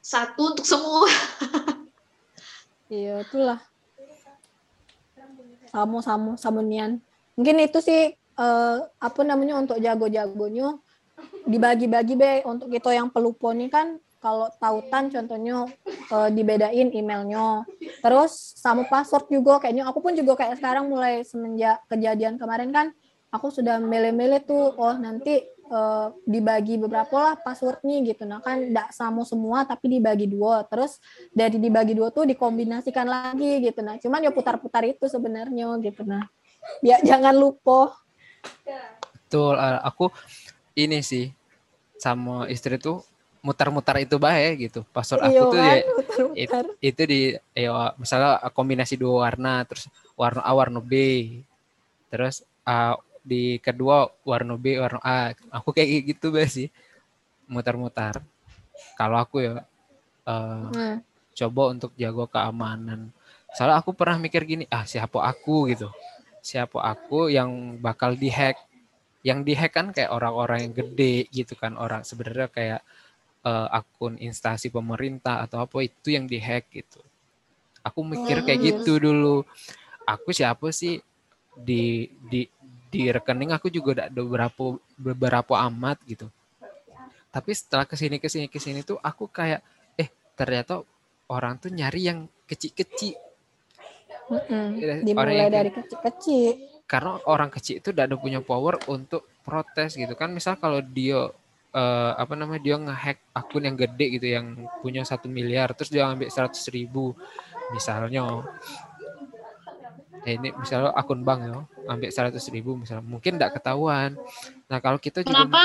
satu 0.00 0.56
untuk 0.56 0.64
semua. 0.64 1.04
iya 2.92 3.22
itulah. 3.22 3.60
Samu 5.70 5.98
samu 6.00 6.32
samunian 6.38 7.02
mungkin 7.36 7.60
itu 7.60 7.78
sih 7.84 8.16
eh, 8.16 8.78
apa 8.86 9.20
namanya 9.22 9.60
untuk 9.60 9.76
jago-jagonya 9.82 10.78
dibagi-bagi 11.44 12.14
be. 12.16 12.32
Untuk 12.46 12.72
kita 12.72 12.92
yang 12.96 13.12
pelupo 13.12 13.52
nih 13.52 13.68
kan 13.68 13.98
kalau 14.22 14.48
tautan 14.58 15.12
contohnya 15.12 15.68
eh, 16.12 16.28
dibedain 16.32 16.88
emailnya. 16.94 17.66
Terus 18.00 18.56
sama 18.56 18.86
password 18.86 19.28
juga 19.28 19.58
kayaknya. 19.60 19.86
Aku 19.90 19.98
pun 20.00 20.14
juga 20.14 20.38
kayak 20.38 20.58
sekarang 20.62 20.88
mulai 20.88 21.26
semenjak 21.26 21.82
kejadian 21.90 22.40
kemarin 22.40 22.70
kan 22.72 22.86
aku 23.36 23.52
sudah 23.52 23.76
mele-mele 23.82 24.40
tuh 24.40 24.72
oh 24.76 24.96
nanti 24.96 25.44
eh, 25.70 26.08
dibagi 26.24 26.74
beberapa 26.78 27.14
lah 27.16 27.34
passwordnya 27.38 28.02
gitu. 28.06 28.22
Nah 28.24 28.40
kan 28.40 28.62
tidak 28.62 28.88
sama 28.94 29.22
semua 29.26 29.66
tapi 29.66 29.98
dibagi 29.98 30.26
dua. 30.30 30.62
Terus 30.66 30.98
dari 31.34 31.58
dibagi 31.58 31.92
dua 31.94 32.10
tuh 32.10 32.24
dikombinasikan 32.26 33.06
lagi 33.06 33.62
gitu. 33.62 33.82
Nah 33.82 33.98
cuman 33.98 34.24
ya 34.26 34.30
putar-putar 34.32 34.86
itu 34.86 35.06
sebenarnya 35.06 35.70
gitu. 35.82 36.02
Nah 36.06 36.24
ya 36.80 36.98
jangan 37.08 37.34
lupa. 37.34 37.94
Betul, 39.26 39.58
eh, 39.58 39.80
aku 39.82 40.14
ini 40.78 41.02
sih 41.02 41.32
sama 41.98 42.46
istri 42.46 42.78
tuh 42.78 43.02
mutar-mutar 43.42 43.98
itu 44.02 44.18
baik 44.18 44.70
gitu. 44.70 44.80
Password 44.90 45.30
aku 45.30 45.34
Iya 45.34 45.42
tuh 45.42 45.58
kan, 45.58 45.66
ya 45.66 45.84
muter-muter. 45.94 46.64
itu 46.82 47.02
di 47.06 47.20
ya 47.54 47.94
misalnya 47.94 48.42
kombinasi 48.50 48.98
dua 48.98 49.30
warna 49.30 49.62
terus 49.62 49.86
warna 50.18 50.42
A 50.42 50.50
warna 50.50 50.82
B. 50.82 50.92
Terus 52.10 52.42
uh, 52.66 52.98
di 53.26 53.58
kedua 53.58 54.06
warna 54.22 54.54
B 54.54 54.78
warna 54.78 55.02
A. 55.02 55.34
Aku 55.50 55.74
kayak 55.74 56.14
gitu 56.14 56.30
be 56.30 56.46
sih. 56.46 56.70
Mutar-mutar. 57.50 58.22
Kalau 58.94 59.18
aku 59.18 59.42
ya 59.42 59.66
uh, 60.26 60.70
Nah, 60.70 61.02
coba 61.34 61.62
untuk 61.74 61.90
jaga 61.98 62.24
keamanan. 62.30 63.10
Soalnya 63.50 63.82
aku 63.82 63.90
pernah 63.96 64.16
mikir 64.22 64.46
gini 64.46 64.64
ah 64.70 64.86
siapa 64.86 65.18
aku? 65.26 65.66
gitu. 65.74 65.90
Siapa 66.40 66.78
aku 66.78 67.26
yang 67.26 67.82
bakal 67.82 68.14
dihack? 68.14 68.54
Yang 69.26 69.38
dihack 69.42 69.72
kan 69.74 69.86
kayak 69.90 70.14
orang-orang 70.14 70.70
yang 70.70 70.74
gede 70.76 71.26
gitu 71.34 71.58
kan 71.58 71.74
orang 71.74 72.06
sebenarnya 72.06 72.46
kayak 72.46 72.80
eh, 73.42 73.68
akun 73.74 74.18
instansi 74.18 74.70
pemerintah 74.70 75.42
atau 75.42 75.62
apa 75.66 75.82
itu 75.82 76.14
yang 76.14 76.26
dihack 76.30 76.70
gitu. 76.70 77.02
Aku 77.82 78.02
mikir 78.02 78.42
kayak 78.42 78.58
Hmm. 78.58 78.68
gitu 78.74 78.92
dulu. 78.98 79.46
Aku 80.06 80.30
siapa 80.30 80.70
sih 80.70 80.98
di 81.56 82.10
di 82.26 82.46
di 82.86 83.10
rekening 83.10 83.50
aku 83.52 83.68
juga 83.68 84.06
ada 84.06 84.12
beberapa 84.12 84.78
beberapa 84.96 85.54
amat 85.68 85.98
gitu 86.06 86.26
tapi 87.28 87.50
setelah 87.52 87.84
ke 87.84 87.96
sini 87.98 88.16
ke 88.16 88.28
sini 88.30 88.46
ke 88.48 88.56
sini 88.56 88.80
tuh 88.80 88.96
aku 88.98 89.28
kayak 89.28 89.60
eh 89.94 90.08
ternyata 90.32 90.80
orang 91.28 91.58
tuh 91.58 91.68
nyari 91.68 92.08
yang 92.08 92.18
kecil-kecil 92.46 93.18
mm-mm. 94.30 94.66
Orang 94.78 95.02
Dimulai 95.04 95.36
yang- 95.36 95.52
dari 95.52 95.70
kecil-kecil. 95.70 96.50
karena 96.86 97.18
orang 97.26 97.50
kecil 97.50 97.82
itu 97.82 97.90
tidak 97.90 98.14
ada 98.14 98.16
punya 98.16 98.38
power 98.38 98.78
untuk 98.86 99.26
protes 99.42 99.98
gitu 99.98 100.14
kan 100.14 100.30
misal 100.30 100.54
kalau 100.54 100.78
dia 100.78 101.26
eh, 101.74 102.12
apa 102.14 102.38
namanya 102.38 102.62
dia 102.62 102.76
ngehack 102.78 103.18
akun 103.34 103.66
yang 103.66 103.74
gede 103.74 104.06
gitu 104.16 104.26
yang 104.30 104.54
punya 104.80 105.02
satu 105.02 105.26
miliar 105.26 105.74
terus 105.74 105.90
dia 105.90 106.06
ambil 106.06 106.30
seratus 106.30 106.62
ribu 106.70 107.10
misalnya 107.74 108.46
eh, 110.26 110.34
ini 110.34 110.50
misalnya 110.58 110.90
akun 110.92 111.22
bank 111.22 111.40
ya 111.46 111.58
ambil 111.86 112.10
seratus 112.10 112.50
ribu 112.50 112.74
misalnya 112.74 113.06
mungkin 113.06 113.38
tidak 113.38 113.62
ketahuan 113.62 114.18
nah 114.66 114.82
kalau 114.82 114.98
kita 114.98 115.22
juga 115.22 115.46
Kenapa? 115.46 115.64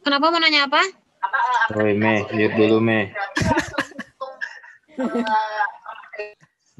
Kenapa 0.00 0.32
mau 0.32 0.40
nanya 0.40 0.64
apa? 0.64 0.80
Oi, 1.76 1.92
Me, 1.92 2.24
lihat 2.32 2.56
dulu, 2.56 2.80
Me. 2.80 3.12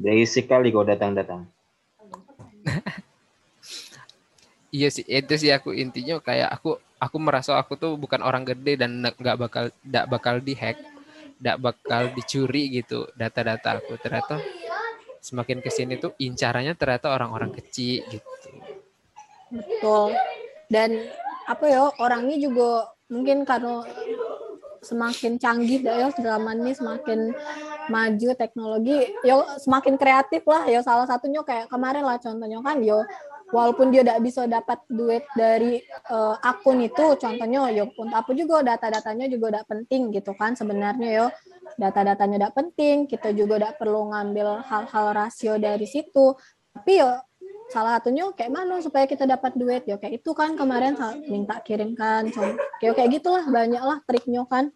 Berisik 0.01 0.49
kali 0.49 0.73
kau 0.73 0.85
datang-datang. 0.85 1.45
Iya 4.71 4.87
sih, 4.87 5.03
itu 5.03 5.35
sih 5.35 5.51
aku 5.51 5.75
intinya 5.75 6.23
kayak 6.23 6.47
aku 6.47 6.79
aku 7.03 7.17
merasa 7.19 7.59
aku 7.59 7.75
tuh 7.75 7.99
bukan 7.99 8.23
orang 8.23 8.47
gede 8.47 8.79
dan 8.79 9.03
nggak 9.03 9.35
bakal 9.35 9.67
nggak 9.83 10.07
bakal 10.07 10.39
dihack, 10.39 10.79
nggak 11.41 11.57
bakal 11.59 12.13
dicuri 12.13 12.69
gitu 12.71 13.09
data-data 13.17 13.81
aku. 13.81 13.97
Ternyata 13.97 14.39
semakin 15.21 15.59
ke 15.65 15.69
sini 15.73 15.97
tuh 15.97 16.13
incarannya 16.21 16.77
ternyata 16.77 17.13
orang-orang 17.13 17.53
kecil 17.57 18.05
gitu. 18.09 18.31
Betul. 19.51 20.15
Dan 20.71 21.11
apa 21.51 21.65
ya 21.67 21.91
orangnya 21.99 22.39
juga 22.39 22.95
mungkin 23.11 23.43
karena 23.43 23.83
semakin 24.81 25.37
canggih 25.37 25.85
dah 25.85 26.09
ya 26.09 26.09
zaman 26.15 26.65
ini 26.65 26.73
semakin 26.73 27.37
maju 27.93 28.29
teknologi 28.33 29.13
yo 29.27 29.45
semakin 29.61 30.01
kreatif 30.01 30.41
lah 30.49 30.65
ya 30.65 30.81
salah 30.81 31.05
satunya 31.05 31.45
kayak 31.45 31.69
kemarin 31.69 32.07
lah 32.07 32.17
contohnya 32.17 32.65
kan 32.65 32.81
yo 32.81 33.05
walaupun 33.51 33.91
dia 33.91 34.03
tidak 34.07 34.21
bisa 34.23 34.47
dapat 34.47 34.79
duit 34.87 35.27
dari 35.35 35.83
eh, 35.87 36.35
akun 36.43 36.83
itu 36.83 37.19
contohnya 37.19 37.71
yo 37.75 37.91
untuk 37.95 38.17
apa 38.17 38.31
juga 38.35 38.63
data-datanya 38.63 39.27
juga 39.27 39.47
tidak 39.55 39.67
penting 39.69 40.03
gitu 40.15 40.33
kan 40.35 40.55
sebenarnya 40.55 41.11
yo. 41.11 41.27
Data-datanya 41.79 42.37
tidak 42.41 42.55
penting 42.57 42.97
kita 43.07 43.31
juga 43.31 43.59
tidak 43.59 43.75
perlu 43.79 44.11
ngambil 44.11 44.65
hal-hal 44.67 45.07
rasio 45.15 45.55
dari 45.59 45.87
situ. 45.87 46.35
Tapi 46.75 46.93
yo 47.03 47.11
salah 47.71 48.03
satunya 48.03 48.27
kayak 48.35 48.51
mana 48.51 48.83
supaya 48.83 49.07
kita 49.07 49.31
dapat 49.31 49.55
duit 49.55 49.87
ya 49.87 49.95
kayak 49.95 50.19
itu 50.19 50.35
kan 50.35 50.59
kemarin 50.59 50.99
minta 51.31 51.63
kirimkan 51.63 52.27
kayak 52.83 52.99
kayak 52.99 53.11
gitulah 53.15 53.47
banyak 53.47 53.83
lah 53.83 54.03
triknya 54.07 54.43
kan. 54.51 54.75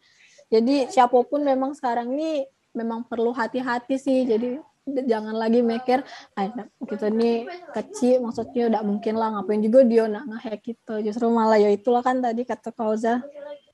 Jadi 0.52 0.86
siapa 0.86 1.18
pun 1.26 1.42
memang 1.42 1.74
sekarang 1.74 2.14
ini 2.14 2.46
memang 2.70 3.06
perlu 3.06 3.34
hati-hati 3.34 3.98
sih. 3.98 4.22
Jadi 4.22 4.62
jangan 4.84 5.32
lagi 5.32 5.64
mikir 5.64 6.04
nah, 6.36 6.68
kita 6.84 7.08
ini 7.08 7.48
kecil 7.72 8.20
maksudnya 8.20 8.68
udah 8.68 8.82
mungkin 8.84 9.16
lah 9.16 9.32
ngapain 9.32 9.64
juga 9.64 9.80
dia 9.84 10.04
nak 10.04 10.28
ngehack 10.28 10.60
gitu. 10.60 10.94
Justru 11.00 11.32
malah 11.32 11.56
ya 11.56 11.72
itulah 11.72 12.04
kan 12.04 12.20
tadi 12.20 12.44
kata 12.44 12.70
Kauza 12.70 13.24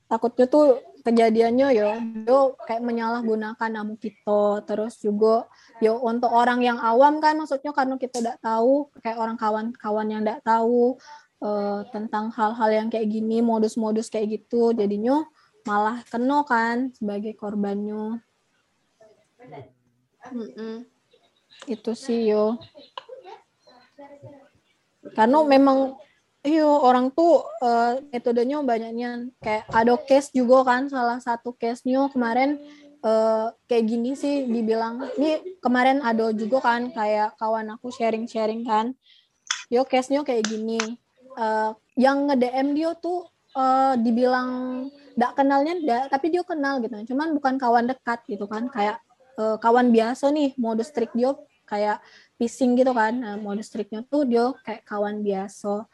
takutnya 0.07 0.47
tuh 0.51 0.83
kejadiannya 1.07 1.69
ya 1.71 1.91
yo 2.27 2.55
kayak 2.67 2.83
menyalahgunakan 2.87 3.71
nama 3.71 3.95
kita. 3.99 4.63
Terus 4.67 5.03
juga 5.03 5.51
yo 5.83 5.99
untuk 5.99 6.31
orang 6.31 6.63
yang 6.63 6.79
awam 6.79 7.19
kan 7.19 7.35
maksudnya 7.35 7.75
karena 7.75 7.99
kita 7.99 8.23
tidak 8.23 8.39
tahu 8.39 8.87
kayak 9.03 9.19
orang 9.19 9.35
kawan-kawan 9.35 10.07
yang 10.07 10.23
tidak 10.23 10.47
tahu 10.47 10.95
eh, 11.43 11.81
tentang 11.91 12.31
hal-hal 12.31 12.71
yang 12.71 12.87
kayak 12.87 13.11
gini 13.11 13.43
modus-modus 13.43 14.07
kayak 14.07 14.39
gitu. 14.39 14.71
Jadinya 14.71 15.27
malah 15.67 16.07
kena 16.07 16.47
kan 16.47 16.95
sebagai 16.95 17.35
korbannya. 17.35 18.23
Mm-mm. 20.31 21.00
Itu 21.69 21.93
sih 21.93 22.33
yo. 22.33 22.57
Karena 25.17 25.43
memang 25.45 25.97
iyo 26.41 26.69
orang 26.81 27.13
tuh 27.13 27.45
eh, 27.61 28.01
metodenya 28.09 28.65
banyaknya 28.65 29.29
kayak 29.45 29.65
ada 29.69 29.95
case 30.01 30.33
juga 30.33 30.65
kan 30.65 30.89
salah 30.89 31.21
satu 31.21 31.53
case-nya 31.53 32.09
kemarin 32.09 32.57
eh, 33.05 33.47
kayak 33.69 33.85
gini 33.85 34.17
sih 34.17 34.49
dibilang. 34.49 35.05
Ini 35.21 35.61
kemarin 35.61 36.01
ada 36.01 36.33
juga 36.33 36.65
kan 36.65 36.89
kayak 36.93 37.37
kawan 37.37 37.77
aku 37.77 37.93
sharing-sharing 37.93 38.65
kan. 38.65 38.97
Yo 39.69 39.85
case-nya 39.85 40.25
kayak 40.25 40.49
gini. 40.49 40.81
Eh, 41.37 41.71
yang 42.01 42.29
nge-DM 42.33 42.73
dia 42.73 42.97
tuh 42.97 43.29
eh, 43.57 43.95
dibilang 44.01 44.49
nggak 45.17 45.33
kenalnya 45.37 45.75
nggak, 45.77 46.05
tapi 46.09 46.27
dia 46.33 46.43
kenal 46.45 46.81
gitu. 46.81 47.13
Cuman 47.13 47.37
bukan 47.37 47.61
kawan 47.61 47.85
dekat 47.89 48.25
gitu 48.29 48.49
kan 48.49 48.69
kayak 48.73 49.01
kawan 49.41 49.89
biasa 49.89 50.29
nih 50.37 50.53
modus 50.61 50.93
trik 50.93 51.17
dia 51.17 51.33
kayak 51.71 52.03
phishing 52.35 52.75
gitu 52.75 52.91
kan. 52.91 53.15
Nah, 53.15 53.39
modus 53.39 53.71
triknya 53.71 54.03
tuh 54.03 54.27
dia 54.27 54.51
kayak 54.67 54.83
kawan 54.83 55.23
biasa. 55.23 55.87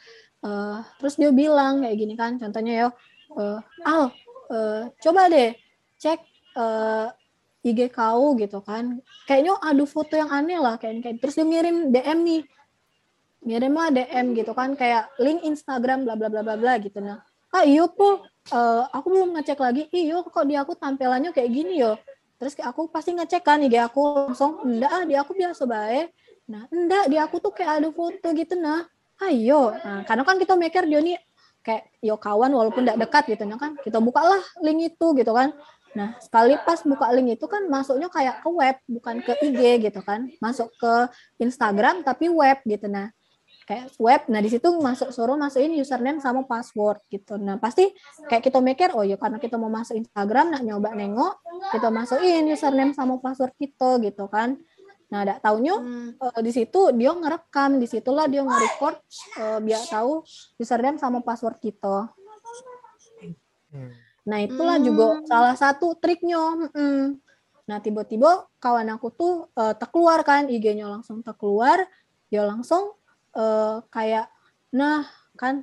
Eh, 0.46 0.78
terus 1.02 1.14
dia 1.20 1.30
bilang 1.34 1.84
kayak 1.84 1.96
gini 1.96 2.14
kan 2.14 2.38
contohnya 2.38 2.72
ya 2.72 2.88
eh, 3.34 3.60
Al 3.84 4.02
eh, 4.52 4.82
coba 5.02 5.22
deh 5.28 5.52
cek 6.00 6.20
eh, 6.56 7.08
IG 7.66 7.90
kau 7.90 8.38
gitu 8.38 8.62
kan. 8.62 9.02
Kayaknya 9.26 9.54
ada 9.58 9.84
foto 9.84 10.14
yang 10.14 10.30
aneh 10.30 10.56
lah 10.56 10.78
kayak 10.78 11.02
kayak 11.02 11.18
terus 11.18 11.34
dia 11.34 11.46
ngirim 11.46 11.90
DM 11.90 12.18
nih. 12.22 12.42
Ngirim 13.46 13.72
lah 13.74 13.88
DM 13.90 14.26
gitu 14.38 14.52
kan 14.54 14.78
kayak 14.78 15.10
link 15.18 15.42
Instagram 15.42 16.06
bla 16.06 16.14
bla 16.14 16.30
bla 16.30 16.42
bla 16.46 16.54
bla 16.54 16.74
gitu. 16.78 17.02
Nah 17.02 17.20
ah 17.50 17.64
iyo 17.66 17.90
po 17.90 18.22
eh, 18.54 18.82
aku 18.94 19.06
belum 19.10 19.34
ngecek 19.34 19.58
lagi. 19.58 19.82
Iyo 19.90 20.22
kok 20.22 20.46
di 20.46 20.54
aku 20.54 20.78
tampilannya 20.78 21.34
kayak 21.34 21.50
gini 21.50 21.82
yo 21.82 21.98
terus 22.36 22.52
kayak 22.52 22.72
aku 22.72 22.88
pasti 22.92 23.16
ngecek 23.16 23.42
kan 23.42 23.60
IG 23.64 23.74
aku 23.80 24.32
langsung 24.32 24.60
enggak 24.64 24.90
ah 24.92 25.02
di 25.08 25.14
aku 25.16 25.32
biasa 25.32 25.64
baik 25.64 26.12
nah 26.46 26.68
enggak 26.70 27.04
di 27.10 27.16
aku 27.16 27.40
tuh 27.42 27.52
kayak 27.52 27.82
ada 27.82 27.88
foto 27.90 28.28
gitu 28.36 28.54
nah. 28.56 28.86
Ayo 29.16 29.72
nah, 29.72 30.04
karena 30.04 30.28
kan 30.28 30.36
kita 30.36 30.52
mikir 30.60 30.84
dia 30.84 31.00
nih 31.00 31.16
kayak 31.64 31.88
yo 32.04 32.20
kawan 32.20 32.52
walaupun 32.52 32.84
tidak 32.84 33.00
dekat 33.08 33.24
gitu 33.32 33.48
nah 33.48 33.56
kan 33.56 33.72
kita 33.80 33.96
bukalah 33.96 34.44
link 34.60 34.92
itu 34.92 35.06
gitu 35.16 35.32
kan. 35.32 35.56
Nah 35.96 36.20
sekali 36.20 36.52
pas 36.60 36.84
buka 36.84 37.08
link 37.16 37.40
itu 37.40 37.46
kan 37.48 37.64
masuknya 37.64 38.12
kayak 38.12 38.44
ke 38.44 38.48
web 38.52 38.76
bukan 38.84 39.24
ke 39.24 39.32
IG 39.40 39.88
gitu 39.88 40.04
kan. 40.04 40.28
Masuk 40.36 40.68
ke 40.76 41.08
Instagram 41.40 42.04
tapi 42.04 42.28
web 42.28 42.60
gitu 42.68 42.92
nah 42.92 43.08
kayak 43.66 43.90
web 43.98 44.22
nah 44.30 44.38
di 44.38 44.46
situ 44.46 44.70
masuk 44.78 45.10
suruh 45.10 45.34
masukin 45.34 45.74
username 45.74 46.22
sama 46.22 46.46
password 46.46 47.02
gitu 47.10 47.34
nah 47.34 47.58
pasti 47.58 47.90
kayak 48.30 48.46
kita 48.46 48.62
mikir 48.62 48.94
oh 48.94 49.02
ya 49.02 49.18
karena 49.18 49.42
kita 49.42 49.58
mau 49.58 49.66
masuk 49.66 49.98
Instagram 49.98 50.54
nak 50.54 50.62
nyoba 50.62 50.94
nengok 50.94 51.42
kita 51.74 51.90
masukin 51.90 52.46
username 52.46 52.94
sama 52.94 53.18
password 53.18 53.52
kita 53.58 53.98
gitu 54.06 54.30
kan 54.30 54.54
nah 55.10 55.26
ada 55.26 55.38
taunya 55.42 55.74
Hmm. 55.78 56.14
eh, 56.14 56.40
di 56.46 56.50
situ 56.54 56.94
dia 56.94 57.10
ngerekam 57.10 57.78
di 57.82 57.86
situlah 57.90 58.30
dia 58.30 58.46
nge-record 58.46 58.96
eh, 59.38 59.58
biar 59.62 59.82
tahu 59.90 60.22
username 60.62 60.96
sama 61.02 61.20
password 61.26 61.58
kita 61.58 62.10
Hmm. 63.66 63.90
nah 64.22 64.38
itulah 64.38 64.78
Hmm. 64.78 64.86
juga 64.86 65.06
salah 65.26 65.58
satu 65.58 65.98
triknya 65.98 66.70
mm. 66.70 67.18
nah 67.66 67.82
tiba-tiba 67.82 68.46
kawan 68.62 68.94
aku 68.94 69.10
tuh 69.10 69.34
eh, 69.58 69.74
terkeluar 69.74 70.22
kan 70.22 70.46
IG-nya 70.46 70.86
langsung 70.86 71.18
terkeluar 71.26 71.82
dia 72.30 72.46
langsung 72.46 72.94
eh, 73.36 73.76
kayak 73.92 74.26
nah 74.74 75.04
kan 75.36 75.62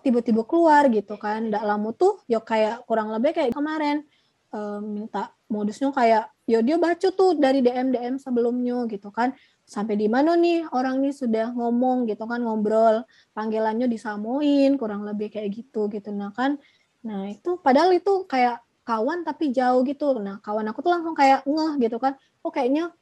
tiba-tiba 0.00 0.46
keluar 0.46 0.86
gitu 0.88 1.18
kan. 1.18 1.50
Ndak 1.50 1.64
lama 1.66 1.90
tuh 1.94 2.22
ya 2.30 2.38
kayak 2.42 2.86
kurang 2.86 3.10
lebih 3.10 3.34
kayak 3.34 3.52
kemarin 3.54 4.06
eh, 4.54 4.80
minta 4.82 5.34
modusnya 5.50 5.90
kayak 5.90 6.30
ya 6.48 6.58
dia 6.64 6.76
baca 6.80 7.08
tuh 7.12 7.36
dari 7.36 7.60
DM 7.60 7.92
DM 7.92 8.14
sebelumnya 8.22 8.86
gitu 8.88 9.10
kan. 9.10 9.34
Sampai 9.68 10.00
di 10.00 10.08
mana 10.08 10.32
nih 10.32 10.64
orang 10.72 11.02
nih 11.04 11.12
sudah 11.12 11.52
ngomong 11.52 12.08
gitu 12.08 12.24
kan 12.24 12.40
ngobrol 12.40 13.04
panggilannya 13.36 13.84
disamoin 13.90 14.80
kurang 14.80 15.04
lebih 15.04 15.28
kayak 15.34 15.52
gitu 15.52 15.90
gitu. 15.92 16.08
Nah 16.14 16.32
kan 16.32 16.56
nah 16.98 17.30
itu 17.30 17.60
padahal 17.62 17.94
itu 17.94 18.26
kayak 18.26 18.64
kawan 18.86 19.26
tapi 19.26 19.52
jauh 19.52 19.84
gitu. 19.84 20.16
Nah 20.22 20.40
kawan 20.40 20.72
aku 20.72 20.80
tuh 20.80 20.92
langsung 20.94 21.12
kayak 21.12 21.44
ngeh 21.44 21.72
gitu 21.84 21.96
kan. 22.00 22.16
Oh 22.40 22.48
kayaknya 22.54 22.94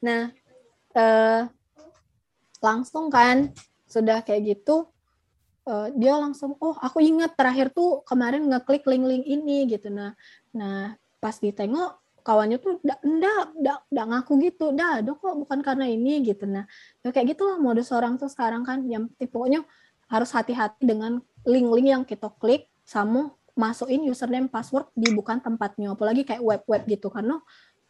nah 0.00 0.32
eh, 0.96 1.42
langsung 2.64 3.12
kan 3.12 3.52
sudah 3.84 4.24
kayak 4.24 4.56
gitu 4.56 4.88
eh, 5.68 5.88
dia 5.92 6.16
langsung 6.16 6.56
oh 6.64 6.72
aku 6.80 7.04
ingat 7.04 7.36
terakhir 7.36 7.68
tuh 7.76 8.00
kemarin 8.08 8.48
ngeklik 8.48 8.88
link-link 8.88 9.24
ini 9.28 9.68
gitu. 9.68 9.92
Nah 9.92 10.16
nah 10.56 10.96
pas 11.20 11.36
ditengok 11.36 12.00
kawannya 12.24 12.56
tuh 12.56 12.80
ndak 12.80 13.00
ndak 13.04 13.78
ndak 13.92 14.06
ngaku 14.08 14.32
gitu. 14.48 14.72
Dah 14.72 15.04
dok 15.04 15.20
kok 15.20 15.36
bukan 15.44 15.60
karena 15.60 15.84
ini 15.84 16.24
gitu. 16.24 16.48
Nah 16.48 16.64
ya 17.04 17.12
kayak 17.12 17.36
gitulah 17.36 17.60
modus 17.60 17.92
orang 17.92 18.16
tuh 18.16 18.32
sekarang 18.32 18.64
kan. 18.64 18.88
Yang 18.88 19.12
pokoknya 19.28 19.60
harus 20.08 20.32
hati-hati 20.32 20.88
dengan 20.88 21.20
link-link 21.44 21.88
yang 21.92 22.02
kita 22.08 22.32
klik 22.40 22.72
sama 22.84 23.32
masukin 23.54 24.02
username 24.08 24.48
password 24.48 24.88
di 24.96 25.12
bukan 25.12 25.38
tempatnya. 25.44 25.92
Apalagi 25.92 26.24
kayak 26.24 26.40
web-web 26.40 26.82
gitu 26.88 27.12
karena 27.12 27.38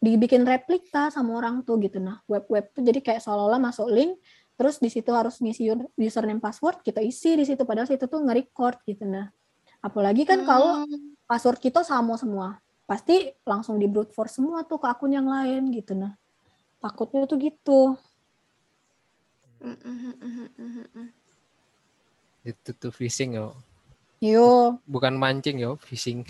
dibikin 0.03 0.43
replika 0.43 1.09
sama 1.09 1.39
orang 1.39 1.63
tuh 1.63 1.79
gitu. 1.79 2.03
Nah 2.03 2.19
web-web 2.27 2.69
tuh 2.75 2.83
jadi 2.83 2.99
kayak 2.99 3.23
seolah-olah 3.23 3.57
masuk 3.57 3.87
link 3.89 4.19
terus 4.55 4.79
di 4.79 4.87
situ 4.87 5.11
harus 5.11 5.35
ngisi 5.43 5.67
username 5.99 6.39
password 6.39 6.79
kita 6.79 7.03
isi 7.03 7.35
di 7.35 7.43
situ 7.43 7.67
padahal 7.67 7.91
situ 7.91 8.07
tuh 8.07 8.23
nge-record 8.23 8.79
gitu 8.87 9.03
nah 9.03 9.27
apalagi 9.83 10.23
kan 10.23 10.47
kalau 10.47 10.87
Hmm. 10.87 11.11
password 11.27 11.59
kita 11.59 11.83
sama 11.83 12.15
semua 12.15 12.63
pasti 12.85 13.33
langsung 13.43 13.75
di 13.81 13.89
brute 13.89 14.13
force 14.15 14.39
semua 14.39 14.63
tuh 14.63 14.79
ke 14.79 14.87
akun 14.87 15.11
yang 15.11 15.27
lain 15.27 15.73
gitu 15.73 15.97
nah 15.97 16.13
takutnya 16.79 17.25
tuh 17.25 17.39
gitu. 17.41 17.97
Itu 22.45 22.69
tuh 22.77 22.93
phishing 22.93 23.41
yo. 23.41 23.57
yo 24.21 24.77
Bukan 24.85 25.17
mancing 25.17 25.57
yo, 25.57 25.81
phishing. 25.81 26.21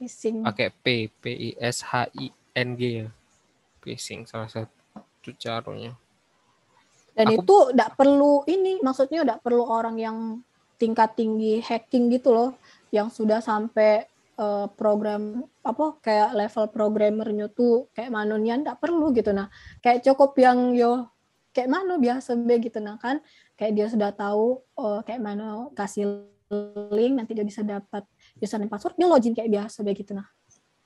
phishing 0.00 0.40
Pakai 0.40 0.72
P, 0.72 1.12
P 1.12 1.24
I 1.28 1.52
S 1.60 1.84
H 1.84 2.08
I 2.16 2.32
N 2.56 2.80
G 2.80 3.04
ya. 3.04 3.12
Phishing 3.84 4.24
salah 4.24 4.48
satu 4.48 4.72
caranya. 5.32 5.96
dan 7.14 7.30
aku- 7.30 7.46
itu 7.46 7.56
tidak 7.70 7.90
perlu 7.94 8.42
ini 8.50 8.82
maksudnya 8.82 9.22
tidak 9.22 9.40
perlu 9.46 9.62
orang 9.62 9.96
yang 10.02 10.18
tingkat 10.82 11.14
tinggi 11.14 11.62
hacking 11.62 12.10
gitu 12.10 12.34
loh 12.34 12.50
yang 12.90 13.06
sudah 13.06 13.38
sampai 13.38 14.10
eh, 14.34 14.66
program 14.74 15.46
apa 15.62 15.94
kayak 16.02 16.34
level 16.34 16.66
programmernya 16.74 17.46
tuh 17.54 17.86
kayak 17.94 18.10
manunian 18.10 18.66
tidak 18.66 18.82
perlu 18.82 19.14
gitu. 19.14 19.30
Nah 19.30 19.46
kayak 19.78 20.02
cukup 20.02 20.34
yang 20.42 20.74
yo 20.74 21.06
kayak 21.54 21.70
mana 21.70 21.94
biasa 22.02 22.34
be 22.34 22.58
gitu. 22.58 22.82
Nah 22.82 22.98
kan 22.98 23.22
kayak 23.54 23.72
dia 23.78 23.86
sudah 23.86 24.10
tahu 24.10 24.58
oh, 24.74 24.98
kayak 25.06 25.22
mana 25.22 25.70
kasih 25.78 26.26
link 26.90 27.14
nanti 27.14 27.32
dia 27.32 27.46
bisa 27.46 27.62
dapat 27.62 28.02
username 28.42 28.70
password 28.70 28.98
dia 28.98 29.06
login 29.06 29.32
kayak 29.32 29.50
biasa 29.50 29.86
be 29.86 29.94
gitu 29.94 30.12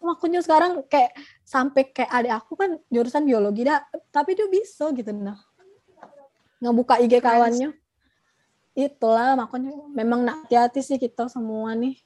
nah 0.09 0.16
makanya 0.16 0.40
sekarang 0.40 0.81
kayak 0.88 1.12
sampai 1.44 1.85
kayak 1.92 2.09
adik 2.09 2.33
aku 2.33 2.57
kan 2.57 2.71
jurusan 2.88 3.29
biologi 3.29 3.68
dah 3.68 3.85
tapi 4.09 4.33
dia 4.33 4.49
bisa 4.49 4.88
gitu 4.97 5.12
nah 5.12 5.37
ngebuka 6.64 6.97
IG 6.97 7.21
kawannya 7.21 7.77
itulah 8.73 9.37
makanya 9.37 9.77
memang 9.92 10.25
nak 10.25 10.49
hati-hati 10.49 10.81
sih 10.81 10.97
kita 10.97 11.29
semua 11.29 11.77
nih 11.77 12.01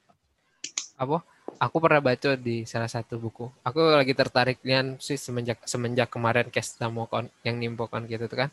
Apa? 0.99 1.23
Aku 1.59 1.79
pernah 1.83 1.99
baca 1.99 2.39
di 2.39 2.63
salah 2.63 2.87
satu 2.87 3.19
buku. 3.19 3.51
Aku 3.67 3.79
lagi 3.91 4.15
tertarik 4.15 4.63
nian 4.63 4.99
sih 5.03 5.19
semenjak 5.19 5.63
semenjak 5.67 6.11
kemarin 6.11 6.47
case 6.51 6.75
sama 6.79 7.07
kon 7.07 7.27
yang 7.43 7.59
nimpokon 7.59 8.07
gitu 8.07 8.27
tuh 8.31 8.47
kan. 8.47 8.51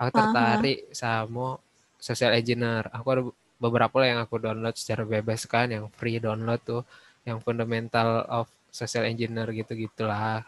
Aku 0.00 0.08
Aha. 0.12 0.16
tertarik 0.16 0.88
sama 0.96 1.60
social 2.00 2.32
engineer. 2.32 2.88
Aku 2.92 3.06
ada 3.12 3.22
beberapa 3.60 4.00
lah 4.00 4.08
yang 4.16 4.20
aku 4.24 4.40
download 4.40 4.72
secara 4.80 5.04
bebas 5.04 5.44
kan, 5.44 5.68
yang 5.68 5.92
free 5.92 6.16
download 6.16 6.60
tuh, 6.64 6.82
yang 7.28 7.36
fundamental 7.44 8.24
of 8.32 8.48
social 8.70 9.04
engineer 9.06 9.50
gitu 9.52 9.76
gitulah. 9.76 10.42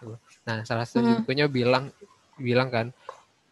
Nah, 0.46 0.62
salah 0.66 0.86
satu 0.86 1.02
Hmm. 1.02 1.22
bukunya 1.22 1.46
bilang 1.46 1.90
bilang 2.38 2.72
kan 2.72 2.86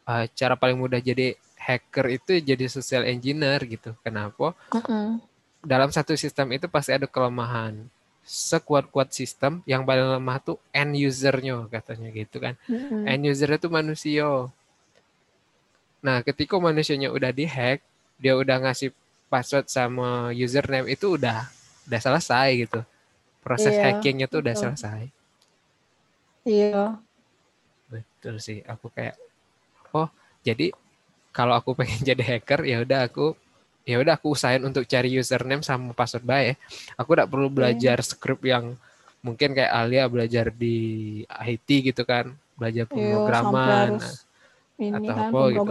eh, 0.08 0.24
cara 0.34 0.58
paling 0.58 0.78
mudah 0.80 0.98
jadi 0.98 1.36
hacker 1.60 2.06
itu 2.10 2.32
jadi 2.40 2.64
social 2.66 3.04
engineer 3.06 3.60
gitu. 3.68 3.92
Kenapa? 4.00 4.56
Mm-mm. 4.72 5.20
Dalam 5.60 5.92
satu 5.92 6.16
sistem 6.16 6.50
itu 6.56 6.66
pasti 6.66 6.90
ada 6.96 7.04
kelemahan. 7.04 7.76
Sekuat-kuat 8.24 9.12
sistem 9.12 9.60
yang 9.68 9.84
paling 9.84 10.06
lemah 10.16 10.38
tuh 10.40 10.56
end 10.72 10.96
usernya 10.96 11.68
katanya 11.68 12.08
gitu 12.10 12.40
kan. 12.40 12.54
Mm-mm. 12.64 13.04
End 13.04 13.22
user 13.28 13.52
itu 13.54 13.68
manusia. 13.68 14.48
Nah, 16.00 16.24
ketika 16.24 16.56
manusianya 16.56 17.12
udah 17.12 17.28
dihack, 17.28 17.84
dia 18.16 18.32
udah 18.32 18.56
ngasih 18.64 18.90
password 19.28 19.68
sama 19.68 20.32
username 20.32 20.88
itu 20.90 21.20
udah 21.20 21.44
udah 21.86 22.00
selesai 22.00 22.48
gitu. 22.66 22.80
Proses 23.40 23.72
Iya, 23.72 23.84
hackingnya 23.88 24.26
tuh 24.28 24.44
udah 24.44 24.54
selesai. 24.54 25.08
iya 26.44 27.00
Betul 27.88 28.36
sih. 28.40 28.60
Aku 28.68 28.92
kayak 28.92 29.16
oh, 29.96 30.08
jadi 30.44 30.70
kalau 31.32 31.56
aku 31.56 31.74
pengen 31.78 32.00
jadi 32.04 32.22
hacker 32.36 32.62
ya 32.68 32.82
udah 32.84 33.08
aku 33.08 33.32
ya 33.88 33.96
udah 33.98 34.14
aku 34.20 34.36
usahain 34.36 34.62
untuk 34.62 34.84
cari 34.86 35.08
username 35.16 35.64
sama 35.64 35.96
password 35.96 36.24
baik. 36.24 36.54
Aku 37.00 37.16
tidak 37.16 37.28
perlu 37.32 37.48
belajar 37.48 37.98
script 38.04 38.44
yang 38.44 38.76
mungkin 39.20 39.52
kayak 39.52 39.72
Alia 39.72 40.04
belajar 40.08 40.48
di 40.52 40.76
IT 41.28 41.68
gitu 41.92 42.02
kan, 42.08 42.32
belajar 42.56 42.88
iya 42.88 43.20
pemrograman. 43.20 44.00
atau 44.80 45.12
kan 45.12 45.28
apa 45.28 45.40
gitu. 45.52 45.70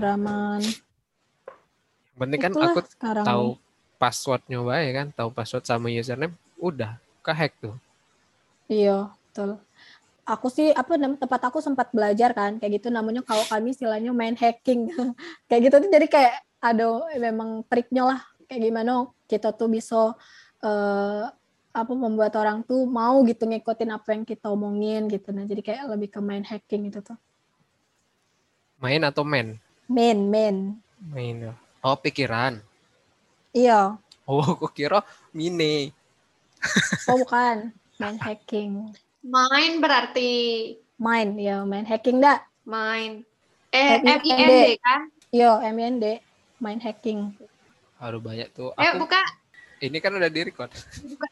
Yang 2.13 2.17
penting 2.19 2.39
kan 2.41 2.51
Itulah 2.53 2.71
aku 2.73 2.79
tahu 3.25 3.45
passwordnya 3.97 4.59
baik 4.61 4.91
kan, 4.95 5.07
tahu 5.15 5.29
password 5.33 5.65
sama 5.65 5.87
username, 5.89 6.33
udah 6.61 6.97
kehack 7.29 7.53
tuh. 7.61 7.77
iya 8.65 9.13
betul 9.29 9.61
aku 10.25 10.47
sih 10.49 10.69
apa 10.73 10.93
tempat 10.97 11.41
aku 11.49 11.57
sempat 11.61 11.89
belajar 11.93 12.33
kan 12.37 12.57
kayak 12.57 12.81
gitu 12.81 12.89
namanya 12.93 13.21
kalau 13.25 13.45
kami 13.49 13.73
istilahnya 13.73 14.13
main 14.13 14.37
hacking 14.37 14.89
kayak 15.49 15.61
gitu 15.69 15.75
tuh 15.81 15.89
jadi 15.89 16.07
kayak 16.09 16.33
ada 16.61 16.85
memang 17.17 17.65
triknya 17.65 18.03
lah 18.13 18.19
kayak 18.45 18.61
gimana 18.69 19.09
kita 19.25 19.49
tuh 19.53 19.69
bisa 19.69 20.13
eh, 20.61 21.23
apa 21.69 21.93
membuat 21.93 22.33
orang 22.37 22.65
tuh 22.65 22.89
mau 22.89 23.21
gitu 23.25 23.45
ngikutin 23.45 23.89
apa 23.93 24.09
yang 24.17 24.23
kita 24.25 24.49
omongin 24.49 25.05
gitu 25.09 25.29
nah 25.33 25.45
jadi 25.45 25.61
kayak 25.61 25.83
lebih 25.97 26.09
ke 26.13 26.19
main 26.21 26.41
hacking 26.45 26.89
itu 26.89 27.01
tuh 27.05 27.17
Main 28.79 29.03
atau 29.03 29.27
main? 29.27 29.59
main 29.91 30.17
main 30.29 30.55
Main. 30.99 31.35
ya. 31.51 31.53
Oh, 31.83 31.95
pikiran. 31.95 32.59
iya 33.55 33.95
Oh, 34.29 34.43
aku 34.55 34.69
kira 34.69 35.01
mini. 35.33 35.91
Oh 37.09 37.17
bukan 37.23 37.71
main 37.99 38.17
hacking 38.19 38.91
Main 39.19 39.83
berarti 39.83 40.31
main 40.95 41.35
ya 41.35 41.67
main 41.67 41.83
hacking 41.83 42.23
dah 42.23 42.39
main. 42.63 43.27
Eh, 43.69 44.01
M-I-N-D. 44.01 44.25
M-I-N-D 44.25 44.81
kan? 44.81 45.01
yo 45.29 45.61
MIND 45.61 46.23
main 46.57 46.79
hacking 46.81 47.37
Harus 47.99 48.23
banyak 48.23 48.47
tuh. 48.55 48.71
Eh, 48.79 48.95
buka. 48.95 49.19
ini 49.83 49.99
kan 49.99 50.15
udah 50.15 50.31
di 50.31 50.47
record. 50.47 50.71
buka. 51.03 51.27